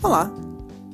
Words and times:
Olá, 0.00 0.30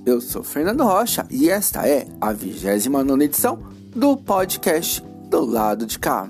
eu 0.07 0.18
sou 0.18 0.42
Fernando 0.42 0.83
Rocha 0.83 1.26
e 1.31 1.50
esta 1.50 1.86
é 1.86 2.07
a 2.18 2.33
29 2.33 3.23
edição 3.23 3.57
do 3.95 4.17
podcast 4.17 5.02
Do 5.29 5.45
Lado 5.45 5.84
de 5.84 5.99
Cá. 5.99 6.27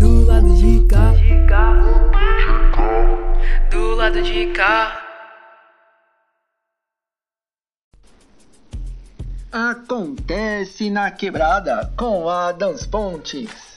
Do 0.00 0.26
lado 0.26 0.56
de 0.56 0.84
cá, 0.88 1.12
do 3.70 3.94
lado 3.94 4.22
de 4.22 4.46
cá. 4.46 5.00
Acontece 9.52 10.90
na 10.90 11.12
quebrada 11.12 11.92
com 11.96 12.28
Adams 12.28 12.84
Pontes. 12.86 13.73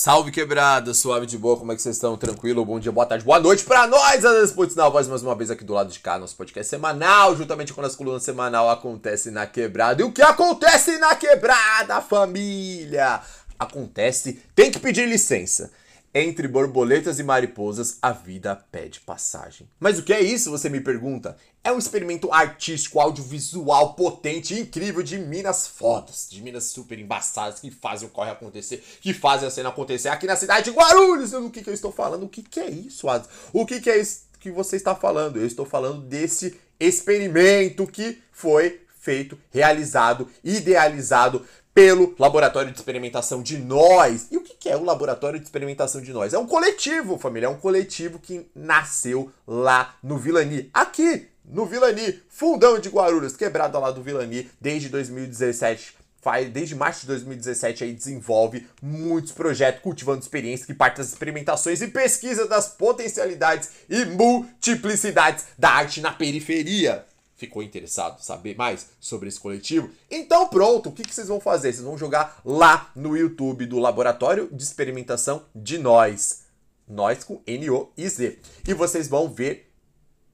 Salve 0.00 0.30
quebrada, 0.30 0.94
suave 0.94 1.26
de 1.26 1.36
boa, 1.36 1.56
como 1.56 1.72
é 1.72 1.74
que 1.74 1.82
vocês 1.82 1.96
estão? 1.96 2.16
Tranquilo? 2.16 2.64
Bom 2.64 2.78
dia, 2.78 2.92
boa 2.92 3.04
tarde, 3.04 3.24
boa 3.24 3.40
noite 3.40 3.64
pra 3.64 3.84
nós, 3.84 4.24
Adams 4.24 4.52
Pontes 4.52 4.76
na 4.76 4.88
voz 4.88 5.08
mais 5.08 5.24
uma 5.24 5.34
vez 5.34 5.50
aqui 5.50 5.64
do 5.64 5.72
lado 5.72 5.90
de 5.90 5.98
cá, 5.98 6.16
nosso 6.16 6.36
podcast 6.36 6.70
semanal, 6.70 7.36
juntamente 7.36 7.72
com 7.72 7.80
as 7.80 7.96
colunas 7.96 8.22
semanal 8.22 8.70
Acontece 8.70 9.32
na 9.32 9.44
Quebrada. 9.44 10.00
E 10.00 10.04
o 10.04 10.12
que 10.12 10.22
acontece 10.22 10.98
na 10.98 11.16
quebrada, 11.16 12.00
família? 12.00 13.20
Acontece, 13.58 14.40
tem 14.54 14.70
que 14.70 14.78
pedir 14.78 15.04
licença. 15.04 15.68
Entre 16.14 16.48
borboletas 16.48 17.18
e 17.18 17.22
mariposas, 17.22 17.98
a 18.00 18.12
vida 18.12 18.56
pede 18.72 18.98
passagem. 19.00 19.68
Mas 19.78 19.98
o 19.98 20.02
que 20.02 20.12
é 20.12 20.20
isso, 20.22 20.50
você 20.50 20.70
me 20.70 20.80
pergunta? 20.80 21.36
É 21.62 21.70
um 21.70 21.78
experimento 21.78 22.32
artístico, 22.32 22.98
audiovisual, 22.98 23.92
potente 23.94 24.58
incrível 24.58 25.02
de 25.02 25.18
minas 25.18 25.66
fodas, 25.66 26.26
de 26.30 26.40
minas 26.40 26.64
super 26.64 26.98
embaçadas 26.98 27.60
que 27.60 27.70
fazem 27.70 28.08
o 28.08 28.10
corre 28.10 28.30
acontecer, 28.30 28.82
que 29.02 29.12
fazem 29.12 29.46
a 29.46 29.50
cena 29.50 29.68
acontecer 29.68 30.08
aqui 30.08 30.26
na 30.26 30.34
cidade 30.34 30.70
de 30.70 30.76
Guarulhos. 30.76 31.32
Do 31.32 31.50
que, 31.50 31.62
que 31.62 31.68
eu 31.68 31.74
estou 31.74 31.92
falando? 31.92 32.24
O 32.24 32.28
que, 32.28 32.42
que 32.42 32.58
é 32.58 32.70
isso, 32.70 33.06
Adas? 33.06 33.28
O 33.52 33.66
que, 33.66 33.78
que 33.78 33.90
é 33.90 34.00
isso 34.00 34.28
que 34.40 34.50
você 34.50 34.76
está 34.76 34.94
falando? 34.94 35.36
Eu 35.36 35.46
estou 35.46 35.66
falando 35.66 36.00
desse 36.02 36.58
experimento 36.80 37.86
que 37.86 38.18
foi 38.32 38.80
feito, 38.98 39.38
realizado, 39.50 40.28
idealizado 40.44 41.44
pelo 41.78 42.12
Laboratório 42.18 42.72
de 42.72 42.76
Experimentação 42.76 43.40
de 43.40 43.56
Nós. 43.56 44.26
E 44.32 44.36
o 44.36 44.40
que 44.40 44.68
é 44.68 44.76
o 44.76 44.82
Laboratório 44.82 45.38
de 45.38 45.44
Experimentação 45.44 46.00
de 46.00 46.12
Nós? 46.12 46.34
É 46.34 46.38
um 46.38 46.44
coletivo, 46.44 47.16
família, 47.16 47.46
é 47.46 47.48
um 47.48 47.56
coletivo 47.56 48.18
que 48.18 48.50
nasceu 48.52 49.30
lá 49.46 49.94
no 50.02 50.18
Vilani, 50.18 50.68
aqui 50.74 51.28
no 51.44 51.66
Vilani, 51.66 52.20
fundão 52.28 52.80
de 52.80 52.88
Guarulhos, 52.88 53.36
quebrada 53.36 53.78
lá 53.78 53.92
do 53.92 54.02
Vilani, 54.02 54.50
desde 54.60 54.88
2017 54.88 55.96
faz 56.20 56.50
desde 56.50 56.74
março 56.74 57.02
de 57.02 57.06
2017 57.06 57.84
aí 57.84 57.92
desenvolve 57.92 58.66
muitos 58.82 59.30
projetos 59.30 59.80
cultivando 59.80 60.20
experiências 60.20 60.66
que 60.66 60.74
partem 60.74 60.98
das 60.98 61.12
experimentações 61.12 61.80
e 61.80 61.86
pesquisa 61.86 62.46
das 62.46 62.68
potencialidades 62.68 63.70
e 63.88 64.04
multiplicidades 64.04 65.44
da 65.56 65.70
arte 65.70 66.00
na 66.00 66.10
periferia. 66.10 67.06
Ficou 67.38 67.62
interessado 67.62 68.18
em 68.18 68.22
saber 68.22 68.56
mais 68.56 68.88
sobre 68.98 69.28
esse 69.28 69.38
coletivo? 69.38 69.88
Então 70.10 70.48
pronto, 70.48 70.88
o 70.88 70.92
que, 70.92 71.04
que 71.04 71.14
vocês 71.14 71.28
vão 71.28 71.40
fazer? 71.40 71.72
Vocês 71.72 71.84
vão 71.84 71.96
jogar 71.96 72.40
lá 72.44 72.90
no 72.96 73.16
YouTube 73.16 73.64
do 73.64 73.78
Laboratório 73.78 74.48
de 74.52 74.60
Experimentação 74.60 75.44
de 75.54 75.78
Nós. 75.78 76.40
Nós 76.88 77.22
com 77.22 77.40
N-O-I-Z. 77.46 78.40
E 78.66 78.74
vocês 78.74 79.06
vão 79.06 79.32
ver 79.32 79.72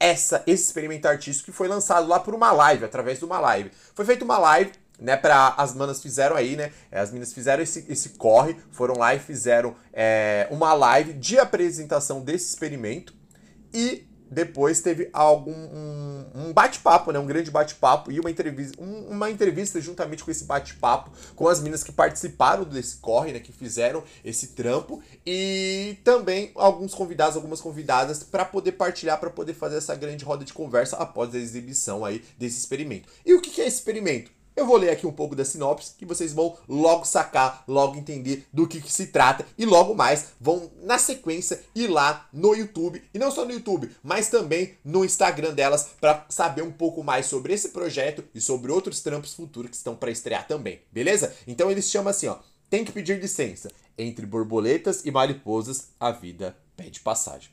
essa, 0.01 0.43
esse 0.47 0.65
experimento 0.65 1.07
artístico 1.07 1.53
que 1.53 1.57
foi 1.57 1.69
lançado 1.69 2.09
lá 2.09 2.19
por 2.19 2.35
uma 2.35 2.51
live, 2.53 2.87
através 2.87 3.19
de 3.19 3.27
uma 3.27 3.39
live. 3.39 3.71
Foi 3.95 4.07
feita 4.07 4.25
uma 4.25 4.39
live 4.39 4.73
né, 4.99 5.15
para 5.15 5.49
as 5.59 5.75
manas 5.75 6.01
fizeram 6.01 6.37
aí, 6.37 6.57
né? 6.57 6.73
As 6.91 7.11
meninas 7.11 7.35
fizeram 7.35 7.63
esse, 7.63 7.85
esse 7.89 8.11
corre, 8.11 8.57
foram 8.71 8.97
lá 8.97 9.15
e 9.15 9.19
fizeram 9.19 9.77
é, 9.93 10.49
uma 10.51 10.73
live 10.73 11.13
de 11.13 11.39
apresentação 11.39 12.23
desse 12.23 12.49
experimento 12.49 13.15
e 13.75 14.07
depois 14.31 14.81
teve 14.81 15.09
algum 15.13 15.53
um, 15.53 16.27
um 16.35 16.53
bate-papo, 16.53 17.13
né, 17.13 17.19
um 17.19 17.27
grande 17.27 17.51
bate-papo 17.51 18.11
e 18.11 18.19
uma 18.19 18.31
entrevista, 18.31 18.83
um, 18.83 19.09
uma 19.11 19.31
entrevista 19.31 19.81
juntamente 19.81 20.25
com 20.25 20.31
esse 20.31 20.45
bate-papo 20.45 21.11
com 21.35 21.49
as 21.49 21.59
meninas 21.59 21.85
que 21.85 21.93
participaram 21.93 22.65
desse 22.65 22.97
corre, 22.97 23.33
né, 23.33 23.41
que 23.41 23.53
fizeram 23.53 24.03
esse 24.25 24.49
trampo 24.49 25.03
e 25.27 25.99
também 26.05 26.51
alguns 26.55 26.95
convidados, 26.95 27.37
algumas 27.37 27.61
convidadas 27.61 28.23
para 28.23 28.45
poder 28.45 28.73
partilhar, 28.73 29.19
para 29.19 29.31
poder 29.31 29.55
fazer 29.55 29.77
essa 29.77 29.95
grande 29.95 30.25
roda 30.25 30.45
de 30.45 30.53
conversa 30.53 30.97
após 30.97 31.35
a 31.35 31.39
exibição 31.39 32.05
aí 32.05 32.25
desse 32.39 32.59
experimento. 32.59 33.09
E 33.25 33.35
o 33.35 33.41
que 33.41 33.61
é 33.61 33.67
esse 33.67 33.77
experimento? 33.77 34.31
Eu 34.57 34.67
vou 34.67 34.77
ler 34.77 34.91
aqui 34.91 35.05
um 35.05 35.13
pouco 35.13 35.35
da 35.35 35.45
sinopse 35.45 35.95
que 35.99 36.07
vocês 36.07 36.33
vão 36.33 36.57
logo 36.69 37.05
sacar, 37.05 37.65
logo 37.67 37.97
entender 37.97 38.47
do 38.53 38.69
que, 38.69 38.81
que, 38.81 38.93
se 38.93 39.09
trata 39.09 39.45
e 39.59 39.67
logo 39.67 39.95
mais 39.95 40.27
vão 40.41 40.71
na 40.83 40.97
sequência 40.97 41.61
ir 41.75 41.89
lá 41.89 42.29
no 42.33 42.55
YouTube 42.55 43.03
e 43.13 43.19
não 43.19 43.33
só 43.33 43.45
no 43.45 43.51
YouTube, 43.51 43.91
mas 44.01 44.29
também 44.29 44.75
no 44.85 45.05
Instagram 45.05 45.55
delas 45.55 45.91
para 46.01 46.25
saber 46.29 46.63
um 46.63 46.71
pouco 46.71 47.03
mais 47.03 47.27
sobre 47.27 47.53
esse 47.53 47.71
projeto 47.71 48.23
e 48.33 48.41
sobre 48.41 48.71
outros 48.71 49.01
trampos 49.01 49.35
futuros 49.35 49.71
que 49.71 49.77
estão 49.77 49.97
para 49.97 50.13
estrear 50.13 50.47
também, 50.47 50.81
beleza? 50.93 51.35
Então 51.49 51.69
eles 51.69 51.91
chamam 51.91 52.11
assim, 52.11 52.29
ó, 52.29 52.39
tem 52.71 52.85
que 52.85 52.93
pedir 52.93 53.21
licença. 53.21 53.71
Entre 53.99 54.25
borboletas 54.25 55.05
e 55.05 55.11
mariposas, 55.11 55.89
a 55.99 56.13
vida 56.13 56.57
pede 56.77 57.01
passagem. 57.01 57.51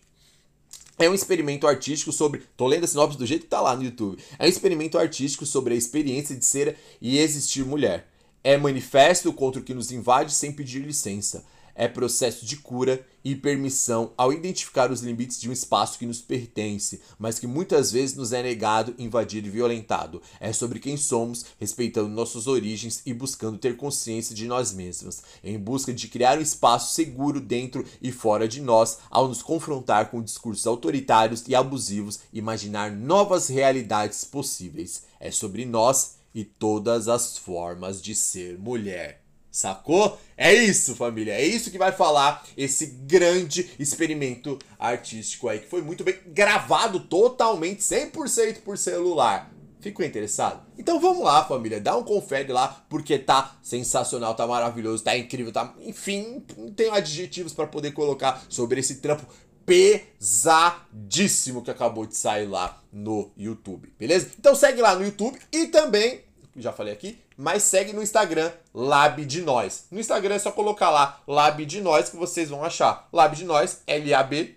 É 1.02 1.10
um 1.10 1.16
experimento 1.16 1.66
artístico 1.66 2.12
sobre. 2.12 2.44
Tô 2.56 2.68
lendo 2.68 2.84
a 2.84 2.88
sinopse 2.88 3.18
do 3.18 3.26
jeito 3.26 3.46
que 3.46 3.50
tá 3.50 3.60
lá 3.60 3.76
no 3.76 3.84
YouTube. 3.84 4.22
É 4.38 4.46
um 4.46 4.48
experimento 4.48 5.00
artístico 5.00 5.48
sobre 5.48 5.74
a 5.74 5.78
experiência 5.78 6.36
de 6.36 6.46
ser 6.46 6.78
e 7.02 7.18
existir 7.18 7.66
mulher. 7.66 8.08
É 8.44 8.56
manifesto 8.56 9.34
contra 9.34 9.60
o 9.60 9.64
que 9.64 9.74
nos 9.74 9.92
invade 9.92 10.32
sem 10.32 10.52
pedir 10.52 10.82
licença 10.82 11.44
é 11.76 11.88
processo 11.88 12.46
de 12.46 12.58
cura 12.58 13.06
e 13.24 13.36
permissão 13.36 14.14
ao 14.18 14.34
identificar 14.34 14.92
os 14.92 15.02
limites 15.02 15.40
de 15.40 15.50
um 15.50 15.54
espaço 15.54 15.98
que 15.98 16.06
nos 16.06 16.22
pertence, 16.22 17.02
mas 17.20 17.40
que 17.40 17.48
muitas 17.48 17.92
vezes 17.92 18.16
nos 18.16 18.34
é 18.34 18.42
negado, 18.42 18.96
invadido 18.98 19.48
e 19.48 19.52
violentado. 19.52 20.22
É 20.40 20.52
sobre 20.52 20.80
quem 20.80 20.98
somos, 20.98 21.46
respeitando 21.60 22.10
nossas 22.10 22.48
origens 22.48 23.02
e 23.06 23.14
buscando 23.14 23.58
ter 23.58 23.78
consciência 23.78 24.36
de 24.36 24.48
nós 24.48 24.74
mesmos, 24.74 25.22
em 25.44 25.58
busca 25.60 25.94
de 25.94 26.08
criar 26.08 26.38
um 26.38 26.42
espaço 26.42 26.94
seguro 26.94 27.40
dentro 27.40 27.86
e 28.02 28.12
fora 28.12 28.48
de 28.48 28.62
nós, 28.62 28.98
ao 29.10 29.28
nos 29.28 29.42
confrontar 29.42 30.10
com 30.10 30.22
discursos 30.22 30.66
autoritários 30.66 31.44
e 31.48 31.56
abusivos, 31.56 32.20
imaginar 32.34 32.92
novas 32.92 33.48
realidades 33.48 34.24
possíveis. 34.24 35.04
É 35.20 35.30
sobre 35.30 35.66
nós 35.66 36.16
e 36.34 36.44
todas 36.44 37.08
as 37.08 37.38
formas 37.38 38.02
de 38.02 38.16
ser 38.16 38.58
mulher. 38.58 39.21
Sacou? 39.52 40.18
É 40.38 40.54
isso, 40.54 40.96
família. 40.96 41.34
É 41.34 41.46
isso 41.46 41.70
que 41.70 41.78
vai 41.78 41.92
falar 41.92 42.44
esse 42.56 42.86
grande 42.86 43.70
experimento 43.78 44.58
artístico 44.80 45.50
aí, 45.50 45.60
que 45.60 45.68
foi 45.68 45.82
muito 45.82 46.06
bem 46.06 46.16
gravado 46.28 47.02
totalmente, 47.02 47.82
100% 47.82 48.62
por 48.62 48.78
celular. 48.78 49.52
Ficou 49.82 50.06
interessado? 50.06 50.66
Então 50.78 51.00
vamos 51.00 51.24
lá, 51.24 51.44
família. 51.44 51.82
Dá 51.82 51.98
um 51.98 52.04
confere 52.04 52.54
lá, 52.54 52.86
porque 52.88 53.20
tá 53.20 53.58
sensacional, 53.62 54.36
tá 54.36 54.48
maravilhoso, 54.48 55.04
tá 55.04 55.18
incrível, 55.18 55.52
tá. 55.52 55.74
Enfim, 55.82 56.44
não 56.56 56.72
tenho 56.72 56.94
adjetivos 56.94 57.52
para 57.52 57.68
poder 57.68 57.92
colocar 57.92 58.44
sobre 58.48 58.80
esse 58.80 58.96
trampo 58.96 59.26
pesadíssimo 59.66 61.62
que 61.62 61.72
acabou 61.72 62.06
de 62.06 62.16
sair 62.16 62.46
lá 62.46 62.82
no 62.92 63.32
YouTube, 63.36 63.92
beleza? 63.98 64.32
Então 64.40 64.56
segue 64.56 64.82
lá 64.82 64.96
no 64.96 65.04
YouTube 65.04 65.38
e 65.52 65.68
também 65.68 66.22
já 66.56 66.72
falei 66.72 66.94
aqui, 66.94 67.18
mas 67.42 67.64
segue 67.64 67.92
no 67.92 68.04
Instagram, 68.04 68.52
Lab 68.72 69.26
de 69.26 69.42
Nós. 69.42 69.86
No 69.90 70.00
Instagram 70.00 70.36
é 70.36 70.40
só 70.40 70.52
colocar 70.52 70.92
lá 70.92 71.24
Lab 71.28 71.66
de 71.66 71.82
Nós 71.82 72.08
que 72.08 72.16
vocês 72.16 72.50
vão 72.50 72.64
achar. 72.64 73.10
Lab 73.12 73.36
de 73.36 73.44
Nós, 73.46 73.82
L-A-B-D-E-N-O-I-Z. 73.88 74.54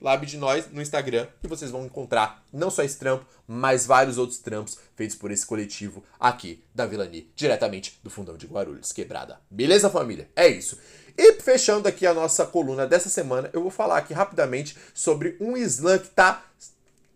Lab 0.00 0.24
de 0.24 0.36
Nós 0.36 0.70
no 0.70 0.80
Instagram 0.80 1.26
e 1.42 1.48
vocês 1.48 1.72
vão 1.72 1.84
encontrar 1.84 2.44
não 2.52 2.70
só 2.70 2.84
esse 2.84 2.96
trampo, 2.96 3.26
mas 3.48 3.84
vários 3.84 4.16
outros 4.16 4.38
trampos 4.38 4.78
feitos 4.94 5.16
por 5.16 5.32
esse 5.32 5.44
coletivo 5.44 6.04
aqui 6.20 6.62
da 6.72 6.86
Vilani, 6.86 7.28
diretamente 7.34 7.98
do 8.04 8.08
Fundão 8.08 8.36
de 8.36 8.46
Guarulhos, 8.46 8.92
quebrada. 8.92 9.40
Beleza, 9.50 9.90
família? 9.90 10.30
É 10.36 10.46
isso. 10.46 10.78
E 11.18 11.32
fechando 11.34 11.88
aqui 11.88 12.06
a 12.06 12.14
nossa 12.14 12.46
coluna 12.46 12.86
dessa 12.86 13.08
semana, 13.08 13.50
eu 13.52 13.60
vou 13.60 13.72
falar 13.72 13.98
aqui 13.98 14.14
rapidamente 14.14 14.76
sobre 14.94 15.36
um 15.40 15.56
slam 15.56 15.98
que 15.98 16.06
está 16.06 16.44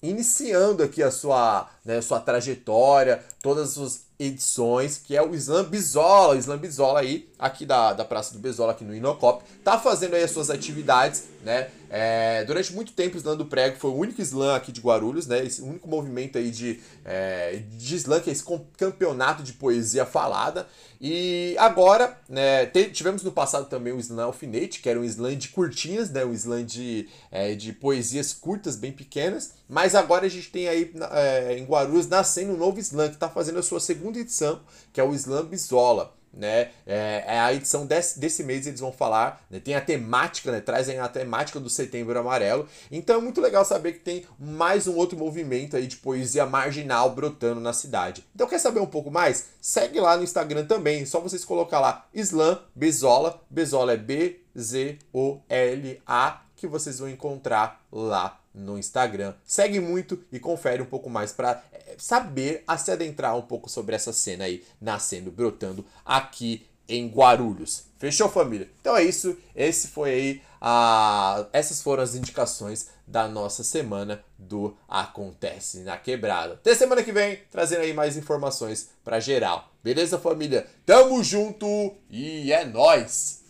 iniciando 0.03 0.83
aqui 0.83 1.03
a 1.03 1.11
sua, 1.11 1.69
né, 1.85 2.01
sua 2.01 2.21
trajetória, 2.21 3.23
todas 3.43 3.69
as 3.69 3.75
suas 3.75 4.01
edições, 4.19 4.99
que 4.99 5.17
é 5.17 5.23
o 5.23 5.35
Islam 5.35 5.65
Bizola, 5.65 6.35
o 6.35 6.39
Islam 6.39 6.59
Bizola 6.59 7.01
aí, 7.01 7.28
aqui 7.39 7.65
da, 7.65 7.93
da 7.93 8.05
Praça 8.05 8.33
do 8.33 8.39
Bezola, 8.39 8.73
aqui 8.73 8.85
no 8.85 8.95
Inocop, 8.95 9.45
tá 9.63 9.79
fazendo 9.79 10.15
aí 10.15 10.25
as 10.25 10.31
suas 10.31 10.51
atividades, 10.51 11.25
né, 11.45 11.69
é, 11.89 12.45
durante 12.45 12.73
muito 12.73 12.93
tempo 12.93 13.15
o 13.15 13.19
Slam 13.19 13.37
do 13.37 13.47
Prego 13.47 13.79
foi 13.79 13.91
o 13.91 13.95
único 13.95 14.21
Slam 14.21 14.55
aqui 14.55 14.73
de 14.73 14.81
Guarulhos, 14.81 15.27
né, 15.27 15.45
esse 15.45 15.63
único 15.63 15.89
movimento 15.89 16.37
aí 16.37 16.51
de, 16.51 16.81
é, 17.05 17.63
de 17.77 17.97
Slam, 17.97 18.21
que 18.21 18.29
é 18.29 18.33
esse 18.33 18.45
campeonato 18.77 19.43
de 19.43 19.53
poesia 19.53 20.05
falada, 20.05 20.67
e 21.01 21.55
agora, 21.59 22.19
né, 22.29 22.67
tivemos 22.67 23.23
no 23.23 23.31
passado 23.31 23.69
também 23.69 23.93
o 23.93 24.01
Slam 24.01 24.25
Alfinete, 24.25 24.81
que 24.81 24.89
era 24.89 24.99
um 24.99 25.05
Slam 25.05 25.37
de 25.37 25.49
curtinhas, 25.49 26.11
né, 26.11 26.25
um 26.25 26.33
Slam 26.33 26.65
de, 26.65 27.09
é, 27.31 27.55
de 27.55 27.73
poesias 27.73 28.33
curtas, 28.33 28.75
bem 28.75 28.91
pequenas, 28.91 29.53
mas 29.69 29.95
agora 29.95 30.27
a 30.27 30.29
gente 30.29 30.51
tem 30.51 30.69
aí 30.69 30.93
é, 31.13 31.57
em 31.57 31.65
Guarulhos 31.65 32.09
nascendo 32.09 32.53
um 32.53 32.57
novo 32.57 32.81
Slam, 32.81 33.09
que 33.09 33.15
está 33.15 33.29
fazendo 33.29 33.61
a 33.61 33.63
sua 33.63 33.79
segunda 33.79 34.19
edição, 34.19 34.61
que 34.93 35.01
é 35.01 35.05
o 35.05 35.15
Slam 35.15 35.45
Bizola. 35.45 36.18
Né? 36.33 36.71
É, 36.87 37.25
é 37.27 37.41
a 37.41 37.53
edição 37.53 37.87
desse, 37.87 38.19
desse 38.19 38.43
mês 38.45 38.67
eles 38.67 38.81
vão 38.81 38.93
falar, 38.93 39.45
né? 39.51 39.61
tem 39.61 39.75
a 39.75 39.81
temática, 39.81 40.53
né? 40.53 40.61
Trazem 40.61 40.99
a 40.99 41.09
temática 41.09 41.61
do 41.61 41.71
Setembro 41.71 42.19
Amarelo. 42.19 42.69
Então 42.91 43.19
é 43.19 43.21
muito 43.21 43.41
legal 43.41 43.65
saber 43.65 43.93
que 43.93 44.01
tem 44.01 44.25
mais 44.39 44.87
um 44.87 44.97
outro 44.97 45.19
movimento 45.19 45.77
aí 45.77 45.87
de 45.87 45.97
poesia 45.97 46.47
marginal 46.47 47.11
brotando 47.11 47.61
na 47.61 47.73
cidade. 47.73 48.25
Então 48.35 48.49
quer 48.49 48.59
saber 48.59 48.81
um 48.81 48.87
pouco 48.87 49.11
mais? 49.11 49.49
Segue 49.61 50.01
lá 50.01 50.17
no 50.17 50.23
Instagram 50.23 50.67
também, 50.67 51.05
só 51.05 51.21
vocês 51.21 51.45
colocar 51.45 51.81
lá 51.81 52.07
Islam 52.15 52.59
Bezola, 52.75 53.41
Bezola 53.51 53.93
é 53.93 53.97
B 53.97 54.41
Z 54.59 54.99
O 55.13 55.41
L 55.49 56.03
A 56.07 56.43
que 56.59 56.67
vocês 56.67 56.99
vão 56.99 57.09
encontrar 57.09 57.81
lá 57.91 58.38
no 58.55 58.79
Instagram. 58.79 59.35
Segue 59.45 59.81
muito 59.81 60.23
e 60.33 60.39
confere 60.39 60.83
um 60.83 60.87
pouco 60.87 61.09
mais 61.09 61.33
para 61.33 61.63
é, 61.73 61.95
saber 61.99 62.65
a 62.67 62.77
se 62.77 62.91
adentrar 62.91 63.37
um 63.37 63.43
pouco 63.43 63.69
sobre 63.69 63.95
essa 63.95 64.13
cena 64.13 64.45
aí 64.45 64.65
nascendo, 64.81 65.31
brotando 65.31 65.85
aqui 66.05 66.67
em 66.89 67.07
Guarulhos. 67.09 67.85
Fechou, 67.99 68.29
família? 68.29 68.69
Então 68.81 68.97
é 68.97 69.05
isso. 69.05 69.37
Esse 69.55 69.89
foi 69.89 70.11
aí 70.11 70.43
a 70.61 71.47
essas 71.53 71.83
foram 71.83 72.03
as 72.03 72.15
indicações 72.15 72.89
da 73.07 73.29
nossa 73.29 73.63
semana 73.63 74.23
do 74.39 74.77
Acontece 74.89 75.81
na 75.81 75.97
Quebrada. 75.97 76.55
Até 76.55 76.75
semana 76.75 77.03
que 77.03 77.13
vem, 77.13 77.41
trazendo 77.51 77.83
aí 77.83 77.93
mais 77.93 78.17
informações 78.17 78.91
para 79.05 79.21
geral. 79.21 79.71
Beleza, 79.83 80.19
família? 80.19 80.67
Tamo 80.85 81.23
junto 81.23 81.95
e 82.11 82.53
é 82.53 82.65
nós. 82.65 83.48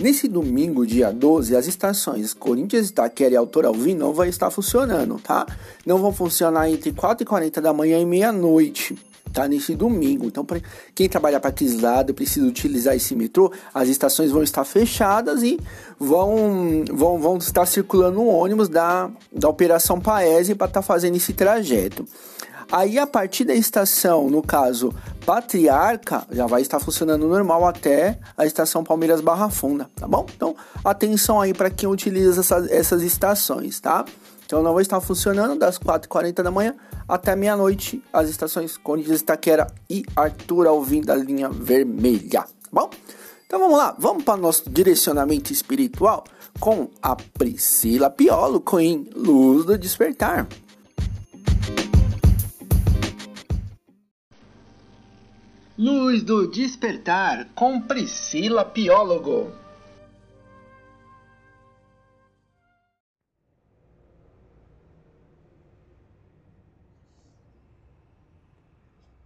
Nesse 0.00 0.28
domingo, 0.28 0.86
dia 0.86 1.12
12, 1.12 1.56
as 1.56 1.66
estações 1.66 2.32
Corinthians, 2.32 2.90
Itaquera 2.90 3.34
e 3.34 3.36
Autor 3.36 3.66
Alvim 3.66 3.94
não 3.94 4.12
vão 4.12 4.26
estar 4.26 4.48
funcionando, 4.48 5.18
tá? 5.18 5.44
Não 5.84 5.98
vão 5.98 6.12
funcionar 6.12 6.70
entre 6.70 6.92
4 6.92 7.24
e 7.24 7.26
40 7.26 7.60
da 7.60 7.72
manhã 7.72 7.98
e 7.98 8.06
meia-noite, 8.06 8.96
tá? 9.32 9.48
Nesse 9.48 9.74
domingo. 9.74 10.26
Então, 10.26 10.44
pra 10.44 10.60
quem 10.94 11.08
trabalha 11.08 11.40
para 11.40 11.50
aqueles 11.50 11.80
lados 11.80 12.14
precisa 12.14 12.46
utilizar 12.46 12.94
esse 12.94 13.16
metrô, 13.16 13.52
as 13.74 13.88
estações 13.88 14.30
vão 14.30 14.44
estar 14.44 14.64
fechadas 14.64 15.42
e 15.42 15.58
vão, 15.98 16.84
vão, 16.92 17.18
vão 17.18 17.36
estar 17.38 17.66
circulando 17.66 18.24
ônibus 18.24 18.68
da, 18.68 19.10
da 19.32 19.48
Operação 19.48 20.00
Paese 20.00 20.54
para 20.54 20.68
estar 20.68 20.80
tá 20.80 20.86
fazendo 20.86 21.16
esse 21.16 21.32
trajeto. 21.32 22.06
Aí 22.70 22.98
a 22.98 23.06
partir 23.06 23.44
da 23.44 23.54
estação, 23.54 24.28
no 24.28 24.42
caso 24.42 24.94
Patriarca, 25.24 26.26
já 26.30 26.46
vai 26.46 26.60
estar 26.60 26.78
funcionando 26.78 27.26
normal 27.26 27.66
até 27.66 28.18
a 28.36 28.44
estação 28.44 28.84
Palmeiras 28.84 29.22
Barra 29.22 29.48
Funda, 29.48 29.90
tá 29.96 30.06
bom? 30.06 30.26
Então 30.34 30.54
atenção 30.84 31.40
aí 31.40 31.54
para 31.54 31.70
quem 31.70 31.88
utiliza 31.88 32.40
essa, 32.40 32.66
essas 32.70 33.02
estações, 33.02 33.80
tá? 33.80 34.04
Então 34.44 34.62
não 34.62 34.74
vai 34.74 34.82
estar 34.82 35.00
funcionando 35.00 35.58
das 35.58 35.78
4h40 35.78 36.42
da 36.42 36.50
manhã 36.50 36.74
até 37.08 37.34
meia-noite 37.34 38.02
as 38.12 38.28
estações 38.28 38.76
Corinthians 38.76 39.20
Itaquera 39.20 39.66
e 39.88 40.04
Arthur 40.14 40.66
Alvim 40.66 41.00
da 41.00 41.14
linha 41.14 41.48
vermelha, 41.48 42.42
tá 42.42 42.68
bom? 42.70 42.90
Então 43.46 43.60
vamos 43.60 43.78
lá, 43.78 43.96
vamos 43.98 44.24
para 44.24 44.38
o 44.38 44.42
nosso 44.42 44.68
direcionamento 44.68 45.54
espiritual 45.54 46.22
com 46.60 46.88
a 47.02 47.16
Priscila 47.16 48.10
Piolo 48.10 48.60
com 48.60 48.76
Luz 49.16 49.64
do 49.64 49.78
Despertar. 49.78 50.46
Luz 55.80 56.24
do 56.24 56.50
Despertar 56.50 57.54
com 57.54 57.80
Priscila 57.80 58.64
Piólogo. 58.64 59.52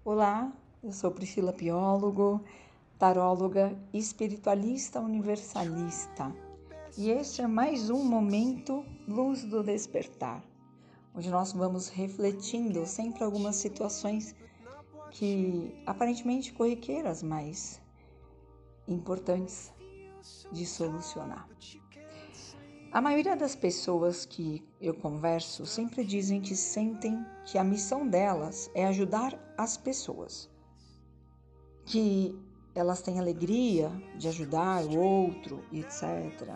Olá, 0.04 0.52
eu 0.84 0.92
sou 0.92 1.10
Priscila 1.10 1.54
Piólogo, 1.54 2.44
taróloga 2.98 3.74
espiritualista 3.90 5.00
universalista. 5.00 6.30
E 6.98 7.08
este 7.08 7.40
é 7.40 7.46
mais 7.46 7.88
um 7.88 8.04
momento 8.04 8.84
Luz 9.08 9.42
do 9.42 9.62
Despertar, 9.62 10.44
onde 11.14 11.30
nós 11.30 11.54
vamos 11.54 11.88
refletindo 11.88 12.84
sempre 12.84 13.24
algumas 13.24 13.56
situações 13.56 14.34
que 15.12 15.74
aparentemente 15.86 16.52
corriqueiras, 16.52 17.22
mas 17.22 17.80
importantes 18.88 19.72
de 20.50 20.66
solucionar. 20.66 21.48
A 22.90 23.00
maioria 23.00 23.36
das 23.36 23.54
pessoas 23.54 24.26
que 24.26 24.62
eu 24.80 24.92
converso 24.94 25.64
sempre 25.64 26.04
dizem 26.04 26.40
que 26.40 26.54
sentem 26.54 27.24
que 27.44 27.56
a 27.56 27.64
missão 27.64 28.06
delas 28.06 28.70
é 28.74 28.86
ajudar 28.86 29.38
as 29.56 29.76
pessoas, 29.76 30.50
que 31.86 32.38
elas 32.74 33.00
têm 33.00 33.18
alegria 33.18 33.90
de 34.18 34.28
ajudar 34.28 34.84
o 34.84 34.98
outro, 34.98 35.64
etc. 35.72 36.54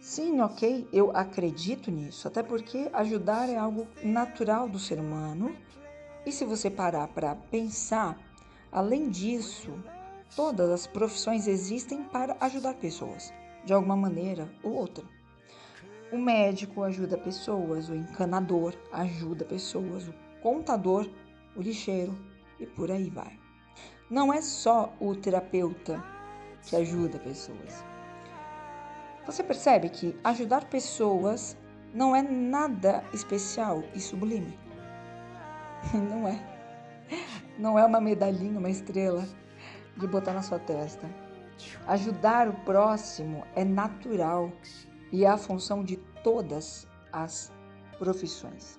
Sim, 0.00 0.40
ok, 0.40 0.88
eu 0.92 1.10
acredito 1.16 1.90
nisso, 1.90 2.26
até 2.26 2.42
porque 2.42 2.88
ajudar 2.92 3.48
é 3.48 3.56
algo 3.56 3.86
natural 4.02 4.68
do 4.68 4.78
ser 4.78 4.98
humano 4.98 5.54
e 6.24 6.32
se 6.32 6.44
você 6.44 6.70
parar 6.70 7.08
para 7.08 7.34
pensar, 7.34 8.18
além 8.70 9.08
disso, 9.08 9.72
todas 10.36 10.70
as 10.70 10.86
profissões 10.86 11.46
existem 11.46 12.04
para 12.04 12.36
ajudar 12.40 12.74
pessoas, 12.74 13.32
de 13.64 13.72
alguma 13.72 13.96
maneira 13.96 14.48
ou 14.62 14.72
outra. 14.72 15.04
O 16.12 16.18
médico 16.18 16.82
ajuda 16.82 17.16
pessoas, 17.16 17.88
o 17.88 17.94
encanador 17.94 18.74
ajuda 18.92 19.44
pessoas, 19.44 20.08
o 20.08 20.14
contador, 20.42 21.08
o 21.56 21.62
lixeiro 21.62 22.16
e 22.58 22.66
por 22.66 22.90
aí 22.90 23.08
vai. 23.08 23.38
Não 24.10 24.32
é 24.32 24.40
só 24.40 24.92
o 25.00 25.14
terapeuta 25.14 26.02
que 26.64 26.74
ajuda 26.74 27.18
pessoas. 27.18 27.84
Você 29.24 29.42
percebe 29.42 29.88
que 29.88 30.18
ajudar 30.24 30.64
pessoas 30.64 31.56
não 31.94 32.14
é 32.14 32.22
nada 32.22 33.04
especial 33.12 33.82
e 33.94 34.00
sublime. 34.00 34.58
Não 35.94 36.28
é. 36.28 36.38
Não 37.58 37.78
é 37.78 37.84
uma 37.84 38.00
medalhinha, 38.00 38.58
uma 38.58 38.70
estrela 38.70 39.26
de 39.96 40.06
botar 40.06 40.32
na 40.32 40.42
sua 40.42 40.58
testa. 40.58 41.08
Ajudar 41.86 42.48
o 42.48 42.54
próximo 42.64 43.44
é 43.54 43.64
natural 43.64 44.50
e 45.12 45.24
é 45.24 45.28
a 45.28 45.36
função 45.36 45.84
de 45.84 45.96
todas 46.22 46.86
as 47.12 47.52
profissões. 47.98 48.78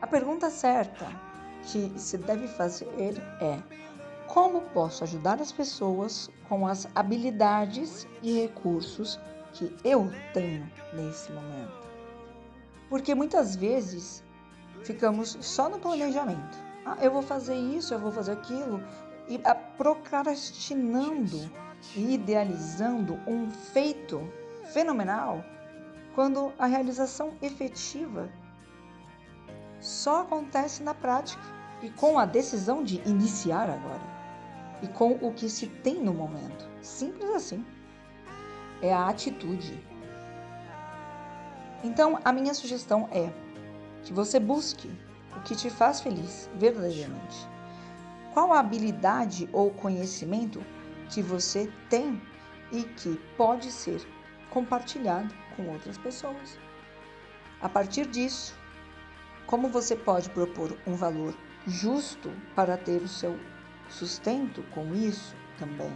A 0.00 0.06
pergunta 0.06 0.50
certa 0.50 1.06
que 1.62 1.92
se 1.98 2.18
deve 2.18 2.46
fazer 2.48 3.16
é: 3.40 3.58
como 4.26 4.62
posso 4.72 5.04
ajudar 5.04 5.40
as 5.40 5.52
pessoas 5.52 6.28
com 6.48 6.66
as 6.66 6.88
habilidades 6.94 8.06
e 8.22 8.40
recursos 8.40 9.18
que 9.52 9.74
eu 9.84 10.10
tenho 10.32 10.70
nesse 10.94 11.30
momento? 11.32 11.88
Porque 12.88 13.14
muitas 13.14 13.56
vezes 13.56 14.24
ficamos 14.82 15.36
só 15.40 15.68
no 15.68 15.78
planejamento. 15.78 16.58
Ah, 16.84 16.96
eu 17.00 17.10
vou 17.10 17.22
fazer 17.22 17.54
isso, 17.54 17.94
eu 17.94 17.98
vou 17.98 18.10
fazer 18.10 18.32
aquilo, 18.32 18.82
e 19.28 19.40
procrastinando 19.76 21.50
e 21.94 22.14
idealizando 22.14 23.18
um 23.26 23.50
feito 23.50 24.20
fenomenal, 24.72 25.44
quando 26.14 26.52
a 26.58 26.66
realização 26.66 27.32
efetiva 27.40 28.28
só 29.78 30.22
acontece 30.22 30.82
na 30.82 30.94
prática 30.94 31.42
e 31.82 31.90
com 31.90 32.18
a 32.18 32.26
decisão 32.26 32.82
de 32.82 33.00
iniciar 33.08 33.70
agora 33.70 34.20
e 34.82 34.88
com 34.88 35.12
o 35.12 35.32
que 35.32 35.48
se 35.48 35.66
tem 35.66 36.02
no 36.02 36.12
momento. 36.12 36.68
Simples 36.82 37.30
assim. 37.30 37.64
É 38.82 38.92
a 38.92 39.08
atitude. 39.08 39.78
Então, 41.84 42.18
a 42.24 42.32
minha 42.32 42.54
sugestão 42.54 43.08
é 43.10 43.30
que 44.02 44.12
você 44.12 44.38
busque 44.38 44.90
o 45.36 45.40
que 45.40 45.54
te 45.54 45.70
faz 45.70 46.00
feliz 46.00 46.50
verdadeiramente. 46.56 47.48
Qual 48.32 48.52
a 48.52 48.60
habilidade 48.60 49.48
ou 49.52 49.70
conhecimento 49.70 50.64
que 51.10 51.22
você 51.22 51.70
tem 51.88 52.20
e 52.70 52.82
que 52.84 53.16
pode 53.36 53.70
ser 53.70 54.00
compartilhado 54.50 55.34
com 55.56 55.68
outras 55.68 55.98
pessoas? 55.98 56.58
A 57.60 57.68
partir 57.68 58.06
disso, 58.06 58.54
como 59.46 59.68
você 59.68 59.96
pode 59.96 60.30
propor 60.30 60.76
um 60.86 60.94
valor 60.94 61.34
justo 61.66 62.30
para 62.54 62.76
ter 62.76 63.02
o 63.02 63.08
seu 63.08 63.38
sustento 63.88 64.62
com 64.70 64.94
isso 64.94 65.34
também? 65.58 65.92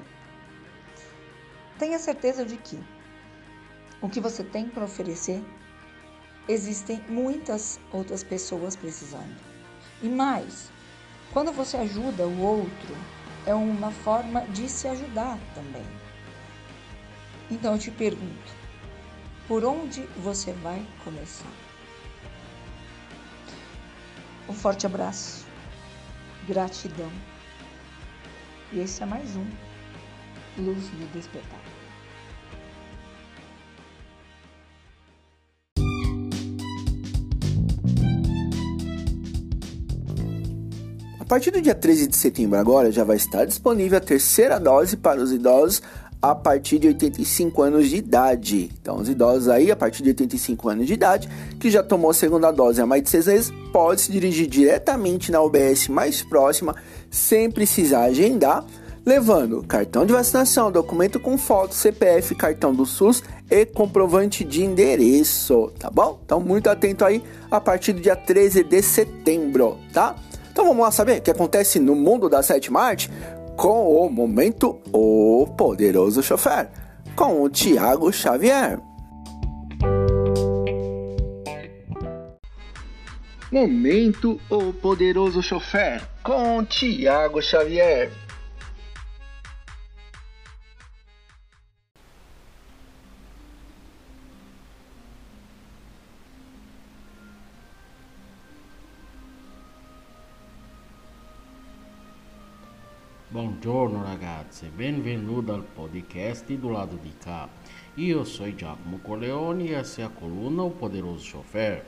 Tenha 1.79 1.99
certeza 1.99 2.45
de 2.45 2.57
que 2.57 2.79
o 4.01 4.09
que 4.09 4.21
você 4.21 4.45
tem 4.45 4.69
para 4.69 4.85
oferecer 4.85 5.43
existem 6.49 7.01
muitas 7.09 7.81
outras 7.93 8.23
pessoas 8.23 8.77
precisando. 8.77 9.37
E 10.03 10.09
mais, 10.09 10.71
quando 11.33 11.53
você 11.53 11.77
ajuda 11.77 12.27
o 12.27 12.41
outro, 12.41 12.97
é 13.47 13.55
uma 13.55 13.91
forma 13.91 14.43
de 14.49 14.69
se 14.69 14.89
ajudar 14.89 15.39
também. 15.55 15.85
Então 17.51 17.73
eu 17.75 17.79
te 17.79 17.91
pergunto: 17.91 18.53
Por 19.47 19.65
onde 19.65 20.03
você 20.23 20.53
vai 20.53 20.87
começar? 21.03 21.53
Um 24.49 24.53
forte 24.53 24.87
abraço, 24.87 25.47
gratidão. 26.47 27.11
E 28.73 28.81
esse 28.81 29.03
é 29.03 29.07
mais 29.07 29.37
um 29.37 29.47
Luz 30.59 30.89
do 30.89 31.13
Despertar. 31.13 31.74
A 41.25 41.27
partir 41.27 41.51
do 41.51 41.63
dia 41.63 41.75
13 41.75 42.07
de 42.07 42.17
setembro 42.19 42.59
agora 42.59 42.93
já 42.93 43.03
vai 43.03 43.17
estar 43.17 43.47
disponível 43.47 43.97
a 43.97 44.01
terceira 44.01 44.61
dose 44.61 44.95
para 44.95 45.23
os 45.23 45.33
idosos 45.33 45.81
a 46.21 46.35
partir 46.35 46.79
de 46.79 46.89
85 46.89 47.63
anos 47.63 47.89
de 47.89 47.97
idade. 47.97 48.71
Então, 48.79 48.99
os 48.99 49.09
idosos 49.09 49.49
aí, 49.49 49.71
a 49.71 49.77
partir 49.77 50.03
de 50.03 50.11
85 50.11 50.69
anos 50.69 50.87
de 50.87 50.93
idade, 50.93 51.27
que 51.59 51.71
já 51.71 51.83
tomou 51.83 52.11
a 52.11 52.15
segunda 52.15 52.51
dose 52.51 52.83
há 52.83 52.85
mais 52.85 53.03
de 53.03 53.09
seis 53.09 53.27
meses, 53.27 53.53
pode 53.73 54.03
se 54.03 54.13
dirigir 54.13 54.47
diretamente 54.47 55.33
na 55.33 55.41
UBS 55.41 55.89
mais 55.89 56.23
próxima, 56.23 56.77
sem 57.11 57.51
precisar 57.51 58.05
agendar, 58.05 58.63
levando 59.05 59.63
cartão 59.63 60.05
de 60.05 60.13
vacinação, 60.13 60.71
documento 60.71 61.19
com 61.19 61.39
foto, 61.39 61.75
CPF, 61.75 62.35
cartão 62.35 62.75
do 62.75 62.85
SUS 62.85 63.23
e 63.51 63.65
comprovante 63.65 64.45
de 64.45 64.63
endereço, 64.63 65.73
tá 65.79 65.89
bom? 65.91 66.21
Então, 66.23 66.39
muito 66.39 66.69
atento 66.69 67.03
aí 67.03 67.23
a 67.51 67.59
partir 67.59 67.95
do 67.95 68.03
dia 68.03 68.15
13 68.15 68.63
de 68.63 68.83
setembro, 68.83 69.79
tá? 69.91 70.15
Então 70.65 70.73
vamos 70.73 70.87
lá 70.87 70.91
saber 70.91 71.19
o 71.19 71.21
que 71.21 71.31
acontece 71.31 71.79
no 71.79 71.95
mundo 71.95 72.27
da 72.27 72.43
sétima 72.43 72.81
arte 72.81 73.11
com 73.55 73.87
o 73.87 74.09
momento 74.09 74.81
O 74.91 75.47
Poderoso 75.59 76.23
Chofer, 76.23 76.71
com 77.15 77.43
o 77.43 77.51
Tiago 77.51 78.11
Xavier. 78.11 78.81
Momento 83.53 84.41
O 84.49 84.73
Poderoso 84.73 85.43
Chofer, 85.43 86.01
com 86.23 86.57
o 86.57 86.65
Tiago 86.65 87.43
Xavier. 87.43 88.11
Buongiorno 103.35 104.05
ragazzi, 104.05 104.71
benvenuto 104.73 105.53
al 105.53 105.65
podcast 105.65 106.57
do 106.57 106.69
lado 106.69 106.97
di 107.03 107.13
cá. 107.19 107.49
Io 107.97 108.23
sou 108.23 108.47
Giacomo 108.55 109.01
Corleone 109.01 109.65
e 109.65 109.75
essa 109.75 110.03
é 110.03 110.05
a 110.05 110.09
coluna 110.09 110.63
O 110.63 110.71
Poderoso 110.71 111.25
Chofer. 111.25 111.85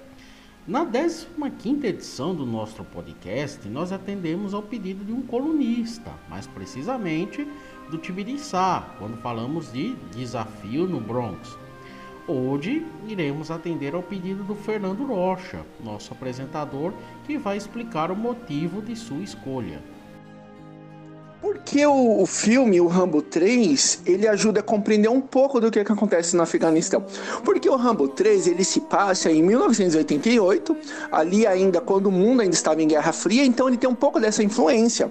Na 0.67 0.85
15ª 0.85 1.85
edição 1.85 2.35
do 2.35 2.45
nosso 2.45 2.83
podcast, 2.83 3.69
nós 3.69 3.93
atendemos 3.93 4.55
ao 4.55 4.63
pedido 4.65 5.05
de 5.05 5.13
um 5.13 5.23
colunista, 5.23 6.11
mais 6.29 6.49
precisamente 6.49 7.47
do 7.93 7.97
Tibiriçá, 7.97 8.97
quando 8.99 9.17
falamos 9.19 9.73
de 9.73 9.95
desafio 10.17 10.85
no 10.89 11.01
Bronx. 11.01 11.57
Hoje 12.27 12.85
iremos 13.07 13.53
atender 13.53 13.95
ao 13.95 14.03
pedido 14.03 14.43
do 14.43 14.57
Fernando 14.57 15.07
Rocha, 15.07 15.65
nosso 15.79 16.13
apresentador, 16.13 16.93
que 17.25 17.39
vai 17.39 17.57
explicar 17.57 18.11
o 18.11 18.17
motivo 18.17 18.83
de 18.83 18.97
sua 18.97 19.23
escolha. 19.23 19.81
Porque 21.47 21.87
o, 21.87 22.23
o, 22.23 22.27
filme, 22.27 22.81
o 22.81 22.89
Rambo 22.89 23.23
3, 23.23 24.01
ele 24.05 24.27
ajuda 24.27 24.59
a 24.59 24.63
compreender 24.65 25.09
um 25.09 25.21
pouco 25.21 25.61
do 25.61 25.71
que, 25.71 25.85
que 25.85 25.93
acontece 25.93 26.35
no 26.35 26.43
Afeganistão. 26.43 27.05
Porque 27.45 27.69
o 27.69 27.77
Rambo 27.77 28.09
3, 28.09 28.49
ele 28.49 28.65
se 28.65 28.81
passa 28.81 29.31
em 29.31 29.45
1988, 29.45 30.77
ali 31.13 31.47
ainda 31.47 31.81
quando 31.81 32.07
o 32.07 32.11
mundo 32.11 32.41
ainda 32.41 32.53
estava 32.53 32.83
em 32.83 32.89
Guerra 32.89 33.13
Fria, 33.13 33.45
então 33.45 33.69
ele 33.69 33.77
tem 33.77 33.89
um 33.89 33.95
pouco 33.95 34.19
dessa 34.19 34.43
influência. 34.43 35.09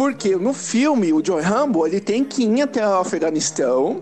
Porque 0.00 0.34
no 0.34 0.54
filme, 0.54 1.12
o 1.12 1.22
Joe 1.22 1.42
Rambo, 1.42 1.86
ele 1.86 2.00
tem 2.00 2.24
que 2.24 2.42
ir 2.42 2.62
até 2.62 2.88
o 2.88 3.00
Afeganistão 3.00 4.00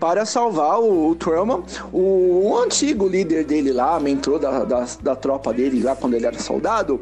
para 0.00 0.24
salvar 0.24 0.80
o, 0.80 1.10
o 1.10 1.14
Truman, 1.14 1.62
o, 1.92 2.48
o, 2.48 2.58
antigo 2.58 3.06
líder 3.06 3.44
dele 3.44 3.72
lá, 3.72 4.00
mentor 4.00 4.40
da, 4.40 4.64
da, 4.64 4.84
da 5.00 5.14
tropa 5.14 5.52
dele 5.52 5.80
lá 5.80 5.94
quando 5.94 6.14
ele 6.14 6.26
era 6.26 6.40
soldado. 6.40 7.00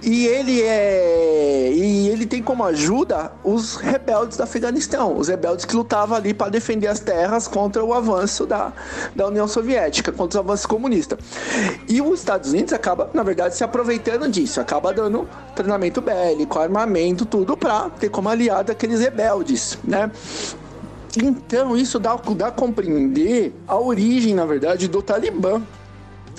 E 0.00 0.28
ele 0.28 0.62
é... 0.62 1.72
E 1.72 2.08
ele 2.08 2.24
tem 2.24 2.40
como 2.40 2.62
ajuda 2.62 3.32
os 3.42 3.74
rebeldes 3.74 4.36
do 4.36 4.44
Afeganistão, 4.44 5.16
os 5.16 5.26
rebeldes 5.26 5.64
que 5.64 5.74
lutavam 5.74 6.16
ali 6.16 6.32
para 6.32 6.50
defender 6.50 6.86
as 6.86 7.00
terras 7.00 7.48
contra 7.48 7.84
o 7.84 7.92
avanço 7.92 8.46
da, 8.46 8.72
da 9.14 9.26
União 9.26 9.48
Soviética, 9.48 10.12
contra 10.12 10.38
o 10.38 10.44
avanço 10.44 10.68
comunista. 10.68 11.18
E 11.88 12.00
os 12.00 12.20
Estados 12.20 12.50
Unidos 12.52 12.72
acaba, 12.72 13.10
na 13.12 13.24
verdade, 13.24 13.56
se 13.56 13.64
aproveitando 13.64 14.28
disso, 14.28 14.60
acaba 14.60 14.92
dando 14.92 15.28
treinamento 15.56 16.00
bélico, 16.00 16.56
armamento, 16.56 17.26
tudo 17.26 17.39
para 17.56 17.90
ter 17.90 18.08
como 18.08 18.28
aliado 18.28 18.72
aqueles 18.72 19.00
rebeldes, 19.00 19.78
né? 19.84 20.10
Então, 21.22 21.76
isso 21.76 21.98
dá, 21.98 22.14
dá 22.36 22.48
a 22.48 22.52
compreender 22.52 23.52
a 23.66 23.76
origem, 23.78 24.34
na 24.34 24.44
verdade, 24.44 24.86
do 24.86 25.02
Talibã. 25.02 25.60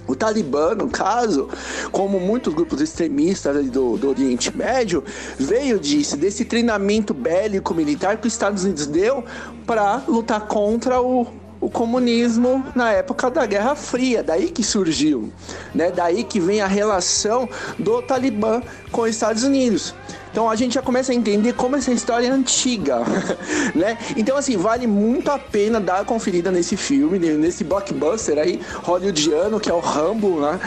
O 0.07 0.15
Talibã, 0.15 0.73
no 0.73 0.89
caso, 0.89 1.49
como 1.91 2.19
muitos 2.19 2.53
grupos 2.53 2.81
extremistas 2.81 3.69
do, 3.69 3.97
do 3.97 4.09
Oriente 4.09 4.55
Médio, 4.55 5.03
veio 5.37 5.79
disso, 5.79 6.17
desse 6.17 6.43
treinamento 6.43 7.13
bélico 7.13 7.73
militar 7.73 8.17
que 8.17 8.27
os 8.27 8.33
Estados 8.33 8.63
Unidos 8.63 8.87
deu 8.87 9.23
para 9.65 10.03
lutar 10.07 10.47
contra 10.47 11.01
o, 11.01 11.27
o 11.61 11.69
comunismo 11.69 12.65
na 12.75 12.91
época 12.91 13.29
da 13.29 13.45
Guerra 13.45 13.75
Fria, 13.75 14.23
daí 14.23 14.49
que 14.49 14.63
surgiu, 14.63 15.31
né? 15.73 15.91
Daí 15.91 16.23
que 16.23 16.39
vem 16.39 16.59
a 16.59 16.67
relação 16.67 17.47
do 17.77 18.01
Talibã 18.01 18.61
com 18.91 19.03
os 19.03 19.11
Estados 19.11 19.43
Unidos. 19.43 19.93
Então 20.31 20.49
a 20.49 20.55
gente 20.55 20.73
já 20.73 20.81
começa 20.81 21.11
a 21.11 21.15
entender 21.15 21.53
como 21.53 21.75
essa 21.75 21.91
história 21.91 22.27
é 22.27 22.31
antiga, 22.31 22.99
né? 23.75 23.97
Então 24.17 24.35
assim, 24.35 24.57
vale 24.57 24.87
muito 24.87 25.29
a 25.29 25.37
pena 25.37 25.79
dar 25.79 26.03
conferida 26.03 26.51
nesse 26.51 26.75
filme, 26.75 27.19
nesse 27.19 27.63
blockbuster 27.63 28.39
aí 28.39 28.59
hollywoodiano 28.81 29.59
que 29.59 29.69
é 29.69 29.73
o 29.73 29.79
Rambo, 29.79 30.41
né? 30.41 30.59